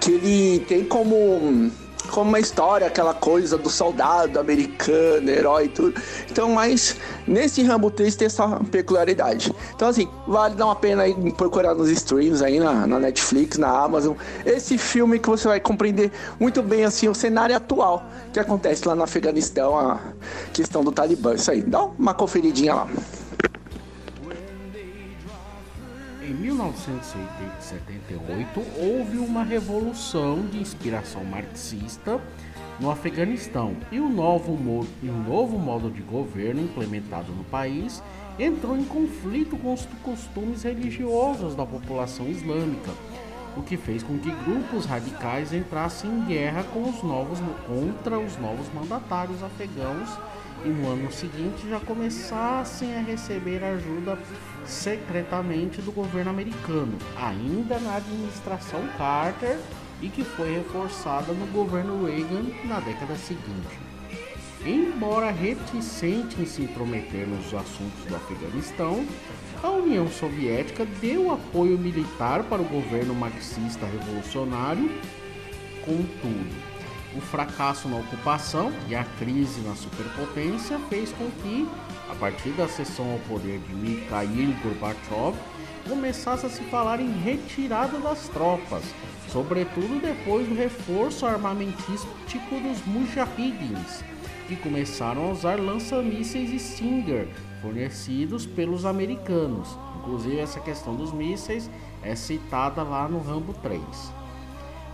Que 0.00 0.12
ele 0.12 0.60
tem 0.68 0.84
como 0.84 1.70
como 2.12 2.28
uma 2.28 2.38
história, 2.38 2.86
aquela 2.86 3.14
coisa 3.14 3.56
do 3.56 3.70
soldado 3.70 4.38
americano, 4.38 5.30
herói 5.30 5.64
e 5.64 5.68
tudo. 5.68 6.00
Então, 6.30 6.52
mas 6.52 6.96
nesse 7.26 7.62
Rambo 7.62 7.90
3 7.90 8.14
tem 8.14 8.26
essa 8.26 8.46
peculiaridade. 8.70 9.52
Então, 9.74 9.88
assim, 9.88 10.06
vale 10.28 10.54
dar 10.54 10.66
uma 10.66 10.76
pena 10.76 11.04
aí 11.04 11.14
procurar 11.32 11.74
nos 11.74 11.88
streams 11.88 12.42
aí 12.44 12.60
na, 12.60 12.86
na 12.86 13.00
Netflix, 13.00 13.56
na 13.56 13.68
Amazon, 13.68 14.14
esse 14.44 14.76
filme 14.76 15.18
que 15.18 15.28
você 15.28 15.48
vai 15.48 15.58
compreender 15.58 16.12
muito 16.38 16.62
bem, 16.62 16.84
assim, 16.84 17.08
o 17.08 17.14
cenário 17.14 17.56
atual 17.56 18.04
que 18.30 18.38
acontece 18.38 18.86
lá 18.86 18.94
no 18.94 19.02
Afeganistão, 19.02 19.78
a 19.78 19.98
questão 20.52 20.84
do 20.84 20.92
Talibã. 20.92 21.34
Isso 21.34 21.50
aí, 21.50 21.62
dá 21.62 21.82
uma 21.82 22.12
conferidinha 22.12 22.74
lá. 22.74 22.88
1978, 26.42 28.60
houve 28.76 29.16
uma 29.18 29.44
revolução 29.44 30.44
de 30.46 30.58
inspiração 30.58 31.24
marxista 31.24 32.20
no 32.80 32.90
Afeganistão 32.90 33.76
e 33.92 34.00
o 34.00 34.08
novo, 34.08 34.56
modo, 34.56 34.88
o 35.02 35.06
novo 35.06 35.56
modo 35.56 35.88
de 35.88 36.02
governo 36.02 36.62
implementado 36.62 37.30
no 37.30 37.44
país 37.44 38.02
entrou 38.40 38.76
em 38.76 38.84
conflito 38.84 39.56
com 39.56 39.72
os 39.72 39.86
costumes 40.02 40.64
religiosos 40.64 41.54
da 41.54 41.64
população 41.64 42.26
islâmica, 42.26 42.90
o 43.56 43.62
que 43.62 43.76
fez 43.76 44.02
com 44.02 44.18
que 44.18 44.32
grupos 44.44 44.84
radicais 44.84 45.52
entrassem 45.52 46.10
em 46.10 46.24
guerra 46.24 46.64
com 46.64 46.90
os 46.90 47.04
novos, 47.04 47.38
contra 47.68 48.18
os 48.18 48.36
novos 48.38 48.66
mandatários 48.74 49.40
afegãos 49.44 50.18
e 50.64 50.68
no 50.68 50.88
ano 50.88 51.10
seguinte 51.12 51.68
já 51.68 51.80
começassem 51.80 52.94
a 52.94 53.00
receber 53.00 53.62
ajuda 53.64 54.18
secretamente 54.64 55.80
do 55.80 55.92
governo 55.92 56.30
americano, 56.30 56.96
ainda 57.16 57.78
na 57.78 57.96
administração 57.96 58.80
Carter 58.96 59.58
e 60.00 60.08
que 60.08 60.24
foi 60.24 60.52
reforçada 60.54 61.32
no 61.32 61.46
governo 61.46 62.04
Reagan 62.04 62.44
na 62.64 62.80
década 62.80 63.16
seguinte. 63.16 63.78
Embora 64.64 65.30
reticente 65.32 66.40
em 66.40 66.46
se 66.46 66.62
intrometer 66.62 67.26
nos 67.26 67.52
assuntos 67.52 68.04
do 68.06 68.14
Afeganistão, 68.14 69.04
a 69.60 69.70
União 69.70 70.08
Soviética 70.08 70.84
deu 71.00 71.32
apoio 71.32 71.76
militar 71.76 72.44
para 72.44 72.62
o 72.62 72.64
governo 72.64 73.14
marxista 73.14 73.86
revolucionário. 73.86 74.88
Contudo, 75.84 76.71
o 77.16 77.20
fracasso 77.20 77.88
na 77.88 77.96
ocupação 77.96 78.72
e 78.88 78.94
a 78.94 79.04
crise 79.18 79.60
na 79.60 79.74
superpotência 79.74 80.78
fez 80.88 81.12
com 81.12 81.30
que, 81.42 81.68
a 82.10 82.14
partir 82.14 82.50
da 82.50 82.68
sessão 82.68 83.12
ao 83.12 83.18
poder 83.20 83.58
de 83.60 83.74
Mikhail 83.74 84.54
Gorbachev, 84.62 85.36
começasse 85.88 86.46
a 86.46 86.48
se 86.48 86.62
falar 86.64 87.00
em 87.00 87.12
retirada 87.12 87.98
das 87.98 88.28
tropas, 88.28 88.84
sobretudo 89.28 90.00
depois 90.00 90.46
do 90.46 90.54
reforço 90.54 91.26
armamentístico 91.26 92.60
dos 92.60 92.84
Mujahidins, 92.86 94.04
que 94.46 94.56
começaram 94.56 95.28
a 95.28 95.32
usar 95.32 95.58
lança-mísseis 95.58 96.60
Stinger 96.62 97.28
fornecidos 97.60 98.44
pelos 98.44 98.84
americanos. 98.84 99.68
Inclusive 100.00 100.38
essa 100.38 100.60
questão 100.60 100.96
dos 100.96 101.12
mísseis 101.12 101.70
é 102.02 102.14
citada 102.14 102.82
lá 102.82 103.08
no 103.08 103.20
Rambo 103.20 103.52
3. 103.54 103.80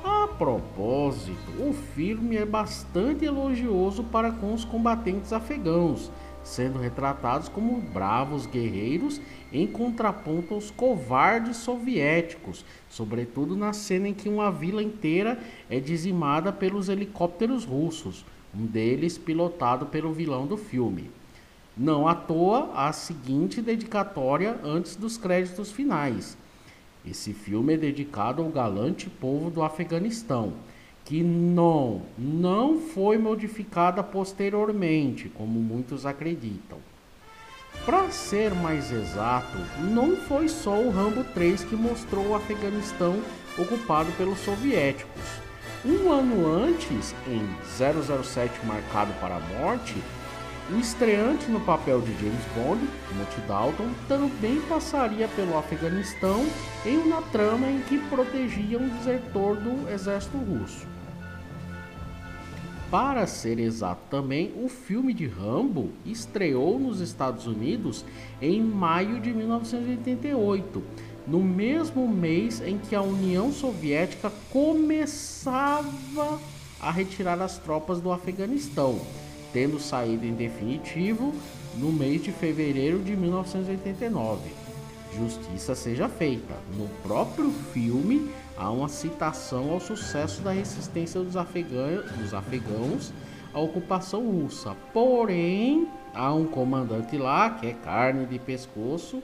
A 0.05 0.29
propósito, 0.29 1.51
o 1.61 1.73
filme 1.73 2.37
é 2.37 2.45
bastante 2.45 3.25
elogioso 3.25 4.05
para 4.05 4.31
com 4.31 4.55
os 4.55 4.65
combatentes 4.65 5.33
afegãos, 5.33 6.11
sendo 6.45 6.79
retratados 6.79 7.49
como 7.49 7.81
bravos 7.81 8.47
guerreiros 8.47 9.21
em 9.53 9.67
contraponto 9.67 10.55
aos 10.55 10.71
covardes 10.71 11.57
soviéticos, 11.57 12.65
sobretudo 12.89 13.57
na 13.57 13.73
cena 13.73 14.09
em 14.09 14.15
que 14.15 14.29
uma 14.29 14.51
vila 14.51 14.83
inteira 14.83 15.39
é 15.69 15.81
dizimada 15.81 16.53
pelos 16.53 16.89
helicópteros 16.89 17.65
russos, 17.65 18.25
um 18.55 18.65
deles 18.65 19.19
pilotado 19.19 19.87
pelo 19.87 20.13
vilão 20.13 20.47
do 20.47 20.57
filme. 20.57 21.11
Não 21.77 22.09
à 22.09 22.15
toa 22.15 22.73
a 22.75 22.93
seguinte 22.93 23.61
dedicatória 23.61 24.59
antes 24.65 24.97
dos 24.97 25.17
créditos 25.17 25.71
finais. 25.71 26.37
Esse 27.07 27.33
filme 27.33 27.75
é 27.75 27.77
dedicado 27.77 28.43
ao 28.43 28.49
galante 28.49 29.09
povo 29.09 29.51
do 29.51 29.63
Afeganistão, 29.63 30.53
que 31.05 31.23
não, 31.23 32.03
não 32.19 32.81
foi 32.81 33.17
modificada 33.17 34.03
posteriormente, 34.03 35.29
como 35.29 35.59
muitos 35.59 36.05
acreditam. 36.05 36.79
Para 37.85 38.11
ser 38.11 38.55
mais 38.55 38.93
exato, 38.93 39.57
não 39.81 40.17
foi 40.17 40.49
só 40.49 40.79
o 40.79 40.91
Rambo 40.91 41.25
3 41.33 41.65
que 41.65 41.77
mostrou 41.77 42.29
o 42.29 42.35
Afeganistão 42.35 43.23
ocupado 43.57 44.13
pelos 44.13 44.39
soviéticos. 44.41 45.23
Um 45.85 46.13
ano 46.13 46.47
antes, 46.47 47.15
em 47.27 47.41
007 47.65 48.67
Marcado 48.67 49.13
para 49.21 49.37
a 49.37 49.41
Morte, 49.41 49.95
o 50.71 50.79
estreante 50.79 51.51
no 51.51 51.61
papel 51.61 52.01
de 52.01 52.13
James 52.13 52.45
Bond, 52.55 52.87
Timothy 53.09 53.41
Dalton, 53.47 53.89
também 54.07 54.61
passaria 54.69 55.27
pelo 55.29 55.57
Afeganistão 55.57 56.47
em 56.85 56.99
uma 56.99 57.23
trama 57.23 57.71
em 57.71 57.81
que 57.81 57.99
protegia 57.99 58.79
um 58.79 58.89
desertor 58.89 59.57
do 59.57 59.89
exército 59.91 60.37
russo. 60.37 60.87
Para 62.91 63.27
ser 63.27 63.59
exato 63.59 64.03
também, 64.11 64.53
o 64.63 64.69
filme 64.69 65.13
de 65.13 65.27
Rambo 65.27 65.91
estreou 66.05 66.79
nos 66.79 67.01
Estados 67.01 67.47
Unidos 67.47 68.05
em 68.41 68.63
maio 68.63 69.21
de 69.21 69.31
1988, 69.31 70.83
no 71.27 71.41
mesmo 71.41 72.09
mês 72.09 72.63
em 72.63 72.79
que 72.79 72.95
a 72.95 73.03
União 73.03 73.53
Soviética 73.53 74.33
começava 74.51 76.41
a 76.81 76.91
retirar 76.91 77.41
as 77.43 77.59
tropas 77.59 78.01
do 78.01 78.11
Afeganistão 78.11 79.01
tendo 79.53 79.79
saído 79.79 80.27
em 80.27 80.35
definitivo 80.35 81.33
no 81.77 81.93
mês 81.93 82.23
de 82.23 82.33
fevereiro 82.33 82.99
de 82.99 83.17
1989. 83.17 84.51
Justiça 85.17 85.75
seja 85.75 86.09
feita. 86.09 86.55
No 86.77 86.89
próprio 87.03 87.51
filme 87.73 88.31
há 88.57 88.71
uma 88.71 88.89
citação 88.89 89.71
ao 89.71 89.81
sucesso 89.81 90.43
da 90.43 90.53
resistência 90.53 91.21
dos, 91.21 91.37
afegãos, 91.37 92.11
dos 92.13 92.35
afegãos 92.35 93.13
à 93.55 93.59
ocupação 93.59 94.31
russa. 94.31 94.77
Porém, 94.93 95.89
há 96.15 96.33
um 96.35 96.47
comandante 96.47 97.17
lá 97.17 97.51
que 97.51 97.67
é 97.67 97.73
carne 97.73 98.27
de 98.27 98.39
pescoço, 98.39 99.23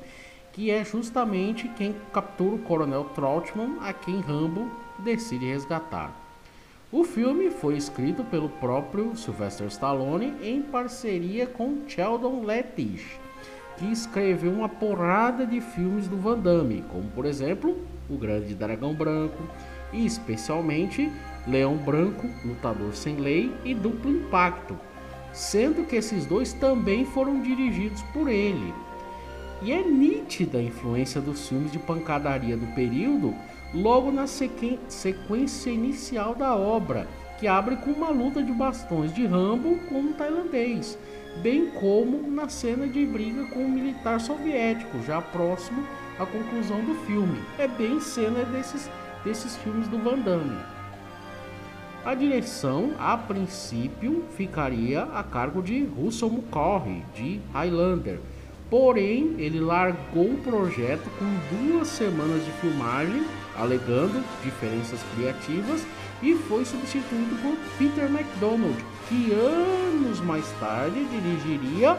que 0.53 0.71
é 0.71 0.85
justamente 0.85 1.69
quem 1.69 1.95
captura 2.13 2.55
o 2.55 2.61
Coronel 2.61 3.05
Trautmann, 3.15 3.79
a 3.81 3.93
quem 3.93 4.21
Rambo 4.21 4.71
decide 5.01 5.47
resgatar. 5.47 6.24
O 6.97 7.03
filme 7.03 7.51
foi 7.51 7.77
escrito 7.77 8.23
pelo 8.23 8.49
próprio 8.49 9.17
Sylvester 9.17 9.67
Stallone 9.67 10.33
em 10.41 10.63
parceria 10.63 11.45
com 11.45 11.79
Sheldon 11.89 12.45
Lettich, 12.45 13.05
que 13.77 13.91
escreveu 13.91 14.53
uma 14.53 14.69
porrada 14.69 15.45
de 15.45 15.61
filmes 15.61 16.07
do 16.07 16.17
Van 16.17 16.39
Damme, 16.39 16.85
como 16.93 17.11
por 17.11 17.27
exemplo 17.27 17.77
O 18.09 18.17
Grande 18.17 18.55
Dragão 18.55 18.95
Branco 18.95 19.43
e 19.93 20.07
especialmente 20.07 21.11
Leão 21.49 21.77
Branco, 21.77 22.29
Lutador 22.45 22.95
Sem 22.95 23.17
Lei 23.17 23.53
e 23.65 23.75
Duplo 23.75 24.13
Impacto, 24.13 24.79
sendo 25.33 25.85
que 25.89 25.97
esses 25.97 26.25
dois 26.27 26.53
também 26.53 27.05
foram 27.05 27.43
dirigidos 27.43 28.03
por 28.13 28.29
ele. 28.29 28.73
E 29.63 29.73
é 29.73 29.83
nítida 29.83 30.59
a 30.59 30.63
influência 30.63 31.21
dos 31.21 31.49
filmes 31.49 31.73
de 31.73 31.79
pancadaria 31.81 32.57
do 32.57 32.73
período 32.73 33.35
logo 33.75 34.13
na 34.13 34.27
sequência 34.27 35.71
inicial 35.71 36.35
da 36.35 36.55
obra, 36.55 37.09
que 37.39 37.49
abre 37.49 37.77
com 37.77 37.91
uma 37.91 38.11
luta 38.11 38.43
de 38.43 38.53
bastões 38.53 39.13
de 39.13 39.27
Rambo 39.27 39.77
com 39.89 39.99
um 39.99 40.13
tailandês, 40.13 40.97
bem 41.43 41.67
como 41.71 42.31
na 42.31 42.49
cena 42.49 42.87
de 42.87 43.05
briga 43.05 43.45
com 43.47 43.65
um 43.65 43.69
militar 43.69 44.21
soviético, 44.21 45.03
já 45.03 45.21
próximo 45.21 45.85
à 46.19 46.25
conclusão 46.25 46.85
do 46.85 46.95
filme. 47.07 47.43
É 47.59 47.67
bem 47.67 48.01
cena 48.01 48.45
desses, 48.45 48.89
desses 49.25 49.57
filmes 49.57 49.89
do 49.89 49.99
Van 49.99 50.21
Damme. 50.21 50.57
A 52.05 52.15
direção, 52.15 52.93
a 52.99 53.17
princípio, 53.17 54.25
ficaria 54.37 55.03
a 55.05 55.25
cargo 55.25 55.63
de 55.63 55.85
Russell 55.85 56.31
Mulcahy, 56.31 57.03
de 57.15 57.41
Highlander. 57.53 58.21
Porém, 58.71 59.35
ele 59.39 59.59
largou 59.59 60.33
o 60.33 60.41
projeto 60.43 61.09
com 61.19 61.25
duas 61.57 61.89
semanas 61.89 62.45
de 62.45 62.51
filmagem 62.53 63.25
alegando 63.57 64.23
diferenças 64.43 65.01
criativas 65.15 65.85
e 66.23 66.35
foi 66.35 66.65
substituído 66.65 67.37
por 67.43 67.57
Peter 67.79 68.11
MacDonald, 68.11 68.77
que 69.09 69.33
anos 69.33 70.21
mais 70.21 70.49
tarde 70.59 71.05
dirigiria 71.05 71.99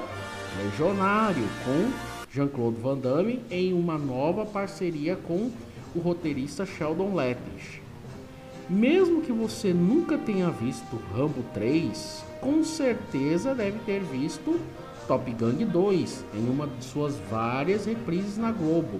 Legionário 0.58 1.44
com 1.65 1.91
Jean-Claude 2.32 2.80
Van 2.80 2.98
Damme 2.98 3.41
em 3.52 3.74
uma 3.74 3.98
nova 3.98 4.46
parceria 4.46 5.15
com 5.15 5.52
o 5.94 6.00
roteirista 6.00 6.65
Sheldon 6.65 7.13
Lettich. 7.13 7.82
Mesmo 8.70 9.22
que 9.22 9.32
você 9.32 9.74
nunca 9.74 10.18
tenha 10.18 10.50
visto 10.50 11.00
Rambo 11.13 11.44
3, 11.54 12.24
com 12.41 12.63
certeza 12.63 13.54
deve 13.54 13.80
ter 13.80 14.02
visto 14.02 14.60
Top 15.08 15.30
Gun 15.32 15.65
2 15.65 16.26
em 16.34 16.50
uma 16.50 16.68
de 16.68 16.84
suas 16.84 17.15
várias 17.30 17.86
reprises 17.86 18.38
na 18.38 18.52
Globo, 18.52 19.00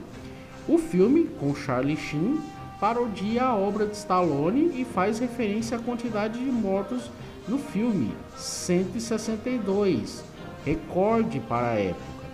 o 0.68 0.78
filme, 0.78 1.26
com 1.40 1.56
Charlie 1.56 1.96
Sheen, 1.96 2.40
parodia 2.80 3.44
a 3.44 3.56
obra 3.56 3.86
de 3.86 3.96
Stallone 3.96 4.82
e 4.82 4.86
faz 4.86 5.20
referência 5.20 5.78
à 5.78 5.80
quantidade 5.80 6.40
de 6.40 6.52
mortos 6.52 7.10
no 7.48 7.60
filme, 7.60 8.12
162, 8.36 10.24
recorde 10.66 11.40
para 11.40 11.70
a 11.70 11.80
época. 11.80 12.26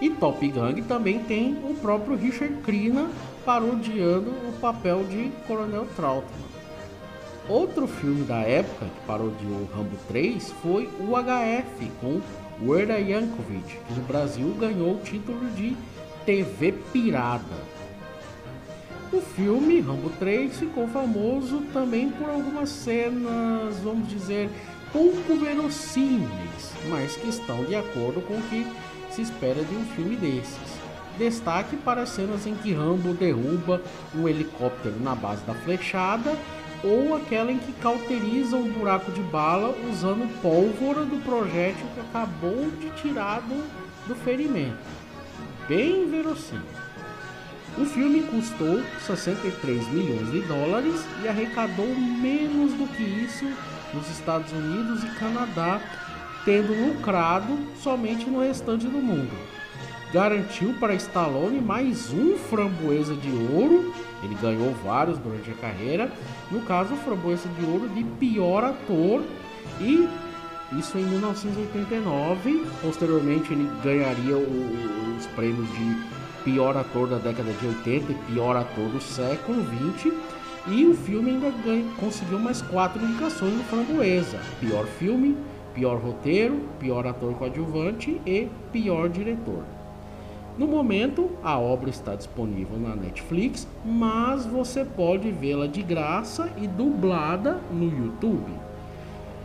E 0.00 0.10
Top 0.10 0.46
Gun 0.46 0.82
também 0.88 1.20
tem 1.20 1.52
o 1.64 1.74
próprio 1.74 2.16
Richard 2.16 2.54
Crenna 2.62 3.08
parodiando 3.44 4.30
o 4.30 4.52
papel 4.60 5.04
de 5.04 5.30
Coronel 5.46 5.86
Trautmann. 5.94 6.54
Outro 7.48 7.86
filme 7.86 8.24
da 8.24 8.40
época 8.40 8.86
que 8.86 9.06
parodiou 9.06 9.68
Rambo 9.74 9.96
3 10.08 10.50
foi 10.62 10.88
o 10.98 11.12
HF 11.14 11.90
com 12.00 12.20
Werda 12.66 12.98
Yankovic, 12.98 13.78
que 13.86 13.94
no 13.94 14.02
Brasil 14.02 14.54
ganhou 14.58 14.94
o 14.94 15.00
título 15.00 15.46
de 15.50 15.76
TV 16.24 16.72
Pirada. 16.92 17.74
O 19.12 19.20
filme 19.20 19.80
Rambo 19.80 20.10
3 20.18 20.58
ficou 20.58 20.88
famoso 20.88 21.62
também 21.72 22.10
por 22.10 22.28
algumas 22.28 22.70
cenas, 22.70 23.78
vamos 23.82 24.08
dizer, 24.08 24.48
pouco 24.92 25.36
verossímeis, 25.36 26.72
mas 26.88 27.14
que 27.16 27.28
estão 27.28 27.64
de 27.64 27.76
acordo 27.76 28.22
com 28.22 28.34
o 28.34 28.42
que 28.42 28.66
se 29.10 29.22
espera 29.22 29.62
de 29.62 29.74
um 29.74 29.84
filme 29.94 30.16
desses. 30.16 30.74
Destaque 31.18 31.76
para 31.76 32.02
as 32.02 32.08
cenas 32.08 32.46
em 32.46 32.54
que 32.54 32.72
Rambo 32.72 33.12
derruba 33.12 33.82
um 34.14 34.26
helicóptero 34.26 34.98
na 35.00 35.14
base 35.14 35.44
da 35.44 35.54
flechada 35.54 36.36
ou 36.82 37.14
aquela 37.14 37.52
em 37.52 37.58
que 37.58 37.72
cauteriza 37.74 38.56
um 38.56 38.72
buraco 38.72 39.12
de 39.12 39.20
bala 39.20 39.76
usando 39.90 40.28
pólvora 40.42 41.04
do 41.04 41.22
projétil 41.22 41.86
que 41.94 42.00
acabou 42.00 42.68
de 42.80 42.90
tirar 43.00 43.40
do, 43.42 44.08
do 44.08 44.14
ferimento 44.16 45.03
bem 45.68 46.08
verossímil. 46.10 46.62
O 47.76 47.84
filme 47.84 48.22
custou 48.22 48.82
63 49.04 49.88
milhões 49.88 50.30
de 50.30 50.40
dólares 50.42 51.04
e 51.22 51.28
arrecadou 51.28 51.86
menos 51.86 52.72
do 52.74 52.86
que 52.86 53.02
isso 53.02 53.44
nos 53.92 54.08
Estados 54.10 54.52
Unidos 54.52 55.02
e 55.02 55.08
Canadá, 55.18 55.80
tendo 56.44 56.72
lucrado 56.72 57.58
somente 57.82 58.26
no 58.26 58.40
restante 58.40 58.86
do 58.86 58.98
mundo. 58.98 59.32
Garantiu 60.12 60.74
para 60.74 60.94
Stallone 60.94 61.60
mais 61.60 62.12
um 62.12 62.36
framboesa 62.36 63.16
de 63.16 63.30
ouro, 63.52 63.92
ele 64.22 64.36
ganhou 64.40 64.72
vários 64.84 65.18
durante 65.18 65.50
a 65.50 65.54
carreira, 65.54 66.12
no 66.52 66.60
caso, 66.60 66.94
framboesa 66.96 67.48
de 67.58 67.64
ouro 67.64 67.88
de 67.88 68.04
pior 68.04 68.62
ator 68.62 69.24
e 69.80 70.08
isso 70.72 70.98
em 70.98 71.04
1989. 71.04 72.66
Posteriormente, 72.80 73.52
ele 73.52 73.70
ganharia 73.82 74.36
o, 74.36 75.16
os 75.16 75.26
prêmios 75.28 75.68
de 75.68 75.96
pior 76.44 76.76
ator 76.76 77.08
da 77.08 77.18
década 77.18 77.52
de 77.52 77.66
80 77.66 78.12
e 78.12 78.14
pior 78.32 78.56
ator 78.56 78.88
do 78.88 79.00
século 79.00 79.62
20. 79.62 80.12
E 80.66 80.86
o 80.86 80.94
filme 80.94 81.30
ainda 81.32 81.50
ganha, 81.64 81.84
conseguiu 81.98 82.38
mais 82.38 82.62
quatro 82.62 83.02
indicações 83.04 83.54
no 83.54 83.64
Framboesa: 83.64 84.38
pior 84.60 84.86
filme, 84.86 85.36
pior 85.74 85.98
roteiro, 85.98 86.60
pior 86.78 87.06
ator 87.06 87.34
coadjuvante 87.34 88.20
e 88.24 88.48
pior 88.72 89.08
diretor. 89.08 89.62
No 90.56 90.68
momento, 90.68 91.30
a 91.42 91.58
obra 91.58 91.90
está 91.90 92.14
disponível 92.14 92.78
na 92.78 92.94
Netflix, 92.94 93.66
mas 93.84 94.46
você 94.46 94.84
pode 94.84 95.30
vê-la 95.30 95.66
de 95.66 95.82
graça 95.82 96.48
e 96.56 96.68
dublada 96.68 97.60
no 97.72 97.86
YouTube. 97.86 98.52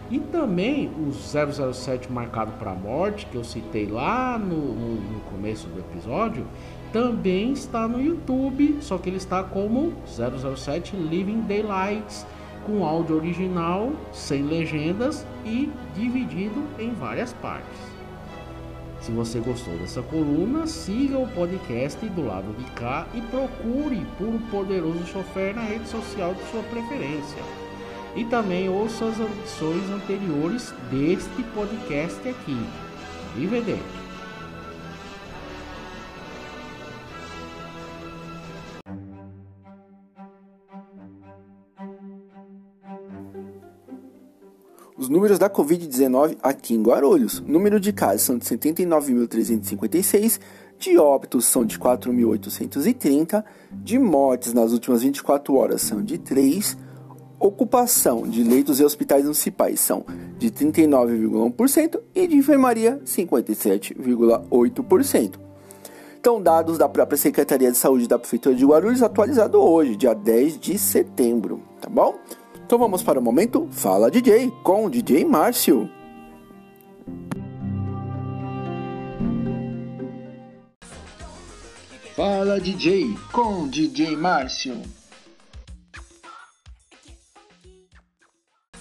E 0.10 0.19
também 0.19 0.88
o 0.88 1.12
007 1.12 2.12
Marcado 2.12 2.54
para 2.54 2.72
a 2.72 2.76
Morte, 2.76 3.28
que 3.28 3.36
eu 3.36 3.43
citei 3.43 3.86
lá 3.86 4.39
no, 4.39 4.56
no, 4.56 4.95
no, 4.95 5.19
começo 5.32 5.67
do 5.67 5.80
episódio, 5.80 6.48
também 6.91 7.52
está 7.52 7.88
no 7.88 8.02
YouTube, 8.02 8.80
só 8.82 8.98
que 8.98 9.10
ele 9.10 9.17
está 9.17 9.43
como 9.43 9.93
007 10.08 10.95
Living 10.95 11.41
Daylights, 11.41 12.26
com 12.65 12.84
áudio 12.84 13.17
original, 13.17 13.91
sem 14.12 14.41
legendas 14.41 15.26
e 15.45 15.72
dividido 15.93 16.63
em 16.80 16.91
várias 16.91 17.32
partes. 17.34 17.89
Se 19.02 19.12
você 19.12 19.39
gostou 19.39 19.78
dessa 19.78 20.02
coluna, 20.02 20.67
siga 20.67 21.17
o 21.17 21.28
podcast 21.28 22.04
do 22.10 22.26
lado 22.26 22.54
de 22.58 22.65
cá 22.72 23.08
e 23.13 23.22
procure 23.22 24.06
por 24.17 24.28
um 24.28 24.39
poderoso 24.50 25.06
chofer 25.06 25.56
na 25.56 25.62
rede 25.62 25.88
social 25.88 26.34
de 26.34 26.43
sua 26.52 26.63
preferência. 26.63 27.59
E 28.15 28.26
também 28.26 28.67
ouça 28.69 29.06
as 29.06 29.19
edições 29.19 29.89
anteriores 29.89 30.74
deste 30.91 31.43
podcast 31.54 32.28
aqui. 32.28 32.58
Arrivederci. 33.36 34.00
Os 45.00 45.08
números 45.08 45.39
da 45.39 45.50
Covid-19 45.50 46.38
aqui 46.43 46.74
em 46.74 46.84
Guarulhos. 46.84 47.39
número 47.39 47.80
de 47.80 47.93
casos 47.93 48.24
são 48.24 48.38
de 48.38 48.43
79.356, 48.45 50.41
de 50.78 50.98
óbitos 50.98 51.45
são 51.45 51.63
de 51.63 51.80
4.830, 51.80 53.43
de 53.72 53.98
mortes 53.98 54.54
nas 54.54 54.74
últimas 54.74 55.02
24 55.02 55.56
horas 55.56 55.82
são 55.82 56.04
de 56.04 56.17
3, 56.17 56.78
ocupação 57.39 58.23
de 58.23 58.43
leitos 58.43 58.80
e 58.80 58.84
hospitais 58.84 59.23
municipais 59.23 59.80
são 59.80 60.04
de 60.38 60.52
39,1% 60.52 61.99
e 62.13 62.28
de 62.28 62.36
enfermaria 62.36 62.99
57,8%. 63.06 65.39
Então, 66.19 66.41
dados 66.41 66.78
da 66.78 66.89
própria 66.89 67.17
Secretaria 67.17 67.71
de 67.71 67.78
Saúde 67.78 68.08
da 68.08 68.19
Prefeitura 68.19 68.54
de 68.54 68.65
Guarulhos 68.65 69.02
atualizado 69.02 69.58
hoje, 69.58 69.95
dia 69.95 70.13
10 70.13 70.60
de 70.60 70.78
setembro, 70.78 71.63
tá 71.80 71.89
bom? 71.89 72.19
Então 72.65 72.78
vamos 72.78 73.02
para 73.02 73.17
o 73.19 73.23
momento 73.23 73.69
Fala 73.71 74.12
DJ 74.12 74.52
com 74.63 74.86
o 74.86 74.89
DJ 74.89 75.23
Márcio. 75.25 75.89
Fala 82.15 82.60
DJ 82.60 83.15
com 83.32 83.67
DJ 83.67 84.15
Márcio. 84.17 84.98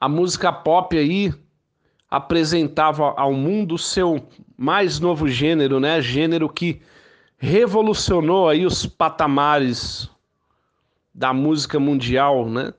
a 0.00 0.08
música 0.08 0.50
pop 0.50 0.96
aí 0.96 1.32
apresentava 2.10 3.14
ao 3.16 3.32
mundo 3.32 3.78
seu 3.78 4.26
mais 4.56 4.98
novo 4.98 5.28
gênero, 5.28 5.78
né? 5.78 6.00
Gênero 6.00 6.48
que 6.48 6.80
revolucionou 7.36 8.48
aí 8.48 8.66
os 8.66 8.86
patamares 8.86 10.10
da 11.14 11.32
música 11.32 11.78
mundial, 11.78 12.48
né? 12.48 12.72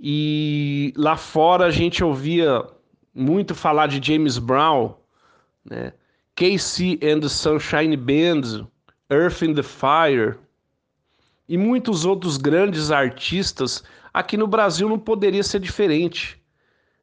E 0.00 0.92
lá 0.96 1.16
fora 1.16 1.66
a 1.66 1.70
gente 1.70 2.04
ouvia 2.04 2.64
muito 3.14 3.54
falar 3.54 3.88
de 3.88 4.04
James 4.04 4.38
Brown, 4.38 4.94
né? 5.64 5.92
Casey 6.34 6.98
and 7.02 7.20
the 7.20 7.28
Sunshine 7.28 7.96
Band, 7.96 8.68
Earth 9.10 9.42
in 9.42 9.54
the 9.54 9.62
Fire, 9.62 10.36
e 11.48 11.56
muitos 11.56 12.04
outros 12.04 12.36
grandes 12.36 12.90
artistas, 12.90 13.82
aqui 14.12 14.36
no 14.36 14.46
Brasil 14.46 14.88
não 14.88 14.98
poderia 14.98 15.42
ser 15.42 15.60
diferente. 15.60 16.35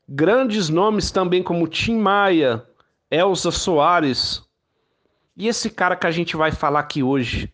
Grandes 0.07 0.69
nomes 0.69 1.11
também 1.11 1.41
como 1.41 1.67
Tim 1.67 1.97
Maia, 1.97 2.65
Elza 3.09 3.51
Soares. 3.51 4.43
E 5.35 5.47
esse 5.47 5.69
cara 5.69 5.95
que 5.95 6.05
a 6.05 6.11
gente 6.11 6.35
vai 6.35 6.51
falar 6.51 6.81
aqui 6.81 7.01
hoje 7.01 7.51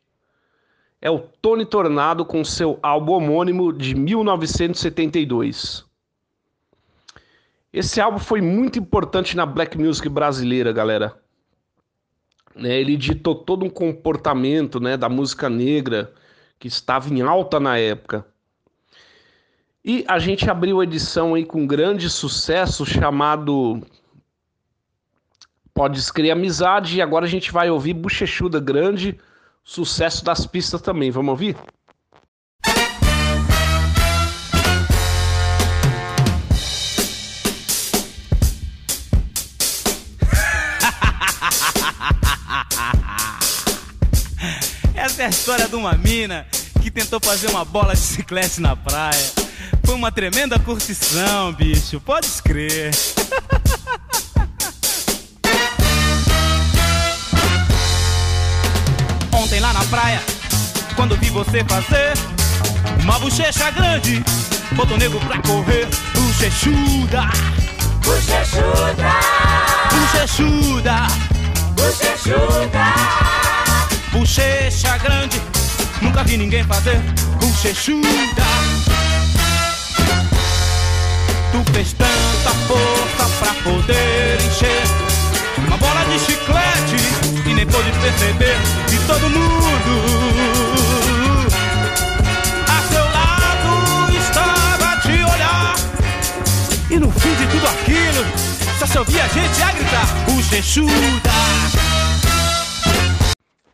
é 1.02 1.10
o 1.10 1.20
Tony 1.20 1.66
Tornado 1.66 2.26
com 2.26 2.44
seu 2.44 2.78
álbum 2.82 3.14
homônimo 3.14 3.72
de 3.72 3.96
1972. 3.96 5.86
Esse 7.72 8.02
álbum 8.02 8.20
foi 8.20 8.42
muito 8.42 8.80
importante 8.80 9.38
na 9.38 9.46
black 9.46 9.78
music 9.78 10.10
brasileira, 10.10 10.74
galera. 10.74 11.18
Né, 12.56 12.80
ele 12.80 12.98
ditou 12.98 13.36
todo 13.36 13.64
um 13.64 13.70
comportamento 13.70 14.80
né, 14.80 14.98
da 14.98 15.08
música 15.08 15.50
negra, 15.50 16.12
que 16.58 16.68
estava 16.68 17.14
em 17.14 17.22
alta 17.22 17.60
na 17.60 17.78
época. 17.78 18.26
E 19.84 20.04
a 20.08 20.20
gente 20.20 20.50
abriu 20.50 20.82
a 20.82 20.84
edição 20.84 21.36
aí 21.36 21.46
com 21.46 21.66
grande 21.66 22.10
sucesso 22.10 22.86
chamado 22.86 23.82
Pode 25.74 25.98
Escrever 25.98 26.32
Amizade 26.32 26.98
e 26.98 27.02
agora 27.02 27.26
a 27.26 27.30
gente 27.30 27.50
vai 27.50 27.70
ouvir 27.70 27.94
Bochechuda 27.94 28.60
Grande, 28.60 29.18
sucesso 29.64 30.26
das 30.26 30.46
pistas 30.46 30.82
também. 30.82 31.12
Vamos 31.12 31.32
ouvir? 31.32 31.56
Essa 44.94 45.24
é 45.24 45.26
a 45.26 45.30
história 45.30 45.70
de 45.70 45.76
uma 45.76 45.94
mina 45.94 46.46
que 46.82 46.92
tentou 46.92 47.22
fazer 47.22 47.50
uma 47.50 47.64
bola 47.64 47.94
de 47.94 48.02
chiclete 48.02 48.60
na 48.60 48.76
praia. 48.76 49.39
Foi 49.90 49.96
uma 49.96 50.12
tremenda 50.12 50.60
curtição, 50.60 51.52
bicho, 51.52 52.00
pode 52.00 52.28
crer. 52.44 52.92
Ontem 59.34 59.60
lá 59.60 59.74
na 59.74 59.84
praia, 59.86 60.22
quando 60.96 61.18
vi 61.18 61.32
você 61.32 61.64
fazer 61.64 62.14
uma 63.02 63.18
bochecha 63.18 63.72
grande, 63.72 64.24
botou 64.74 64.96
nego 64.96 65.20
pra 65.22 65.42
correr, 65.42 65.88
bochechuda. 66.14 67.24
Bochechuda. 68.06 69.10
Bochechuda. 69.90 71.08
Bochechuda. 71.74 72.94
Bochecha 74.12 75.00
grande, 75.00 75.42
nunca 76.00 76.24
vi 76.24 76.38
ninguém 76.38 76.64
fazer 76.64 77.02
bochechuda. 77.42 78.79
Tu 81.52 81.74
fez 81.74 81.94
tanta 81.94 82.52
força 82.68 83.30
pra 83.40 83.54
poder 83.64 84.38
encher 84.42 84.84
uma 85.58 85.78
bola 85.78 86.04
de 86.06 86.20
chiclete 86.20 86.96
e 87.50 87.54
nem 87.54 87.66
pôde 87.66 87.92
perceber 88.00 88.56
que 88.88 88.98
todo 89.08 89.30
mundo 89.30 89.50
a 92.68 92.82
seu 92.92 93.04
lado 93.04 94.18
estava 94.18 94.94
a 94.94 95.02
te 95.02 95.10
olhar. 95.10 95.76
E 96.92 97.00
no 97.00 97.12
fim 97.12 97.34
de 97.36 97.48
tudo 97.48 97.68
aquilo, 97.68 98.26
só 98.78 98.86
se 98.86 98.98
ouvia 98.98 99.28
gente 99.30 99.62
a 99.64 99.72
gritar: 99.72 100.08
bochechuda. 100.26 101.30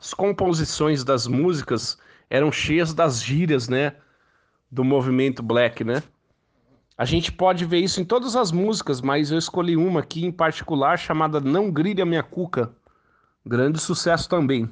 As 0.01 0.13
composições 0.13 1.03
das 1.03 1.27
músicas 1.27 1.97
eram 2.29 2.51
cheias 2.51 2.93
das 2.93 3.21
gírias, 3.21 3.67
né? 3.67 3.93
Do 4.71 4.83
movimento 4.83 5.43
black, 5.43 5.83
né? 5.83 6.01
A 6.97 7.03
gente 7.03 7.29
pode 7.29 7.65
ver 7.65 7.79
isso 7.79 7.99
em 7.99 8.05
todas 8.05 8.37
as 8.37 8.53
músicas, 8.53 9.01
mas 9.01 9.29
eu 9.29 9.37
escolhi 9.37 9.75
uma 9.75 9.99
aqui 9.99 10.25
em 10.25 10.31
particular 10.31 10.97
chamada 10.97 11.41
Não 11.41 11.69
Grille 11.69 12.01
a 12.01 12.05
Minha 12.05 12.23
Cuca. 12.23 12.71
Grande 13.45 13.79
sucesso 13.79 14.29
também. 14.29 14.69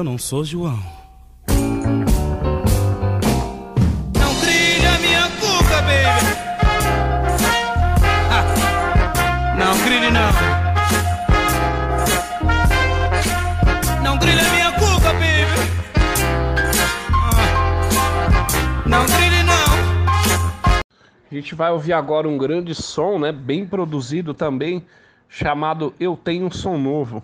Eu 0.00 0.04
não 0.04 0.16
sou 0.16 0.42
João. 0.42 0.78
Não 4.18 4.34
trilha 4.40 4.98
minha 4.98 5.28
cuca, 5.38 5.82
baby. 5.82 6.32
Ah, 8.30 8.44
não 9.58 9.76
grille 9.84 10.10
não. 10.10 10.32
Não 14.02 14.18
grille 14.18 14.42
minha 14.50 14.72
cuca, 14.72 15.12
baby. 15.12 15.60
Ah, 17.12 18.86
não 18.86 19.04
grille 19.04 19.42
não. 19.42 20.72
A 21.30 21.34
gente 21.34 21.54
vai 21.54 21.70
ouvir 21.70 21.92
agora 21.92 22.26
um 22.26 22.38
grande 22.38 22.74
som, 22.74 23.18
né? 23.18 23.32
Bem 23.32 23.66
produzido 23.66 24.32
também, 24.32 24.82
chamado 25.28 25.92
Eu 26.00 26.16
Tenho 26.16 26.46
um 26.46 26.50
Som 26.50 26.78
Novo. 26.78 27.22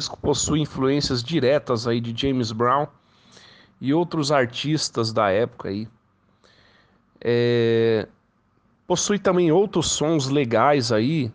Disco 0.00 0.18
possui 0.18 0.60
influências 0.60 1.22
diretas 1.22 1.86
aí 1.86 2.00
de 2.00 2.18
James 2.18 2.50
Brown 2.52 2.86
e 3.80 3.94
outros 3.94 4.32
artistas 4.32 5.12
da 5.12 5.30
época 5.30 5.68
aí. 5.68 5.88
É, 7.20 8.08
Possui 8.90 9.20
também 9.20 9.52
outros 9.52 9.86
sons 9.92 10.28
legais 10.28 10.90
aí, 10.90 11.30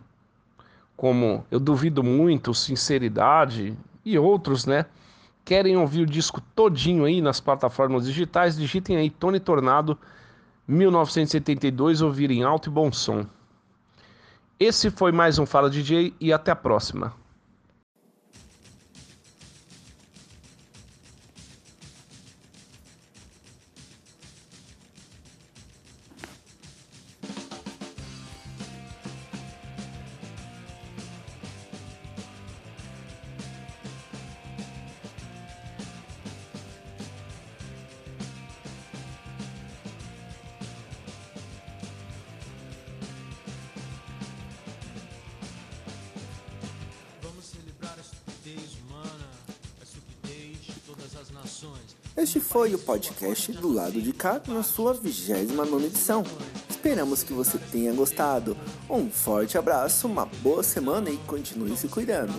como 0.94 1.42
Eu 1.50 1.58
Duvido 1.58 2.04
Muito, 2.04 2.52
Sinceridade 2.52 3.74
e 4.04 4.18
outros, 4.18 4.66
né? 4.66 4.84
Querem 5.42 5.74
ouvir 5.74 6.02
o 6.02 6.06
disco 6.06 6.38
todinho 6.54 7.06
aí 7.06 7.22
nas 7.22 7.40
plataformas 7.40 8.04
digitais? 8.04 8.58
Digitem 8.58 8.98
aí 8.98 9.08
Tony 9.08 9.40
Tornado 9.40 9.98
1972, 10.68 12.02
ouvirem 12.02 12.42
alto 12.42 12.68
e 12.68 12.70
bom 12.70 12.92
som. 12.92 13.24
Esse 14.60 14.90
foi 14.90 15.10
mais 15.10 15.38
um 15.38 15.46
Fala 15.46 15.70
DJ 15.70 16.12
e 16.20 16.34
até 16.34 16.50
a 16.50 16.56
próxima. 16.56 17.14
Este 52.16 52.40
foi 52.40 52.74
o 52.74 52.78
podcast 52.78 53.52
do 53.52 53.70
lado 53.70 54.00
de 54.00 54.10
cá 54.10 54.40
na 54.48 54.62
sua 54.62 54.94
29 54.94 55.84
edição. 55.84 56.24
Esperamos 56.66 57.22
que 57.22 57.34
você 57.34 57.58
tenha 57.58 57.92
gostado. 57.92 58.56
Um 58.88 59.10
forte 59.10 59.58
abraço, 59.58 60.06
uma 60.06 60.24
boa 60.24 60.62
semana 60.62 61.10
e 61.10 61.18
continue 61.18 61.76
se 61.76 61.88
cuidando. 61.88 62.32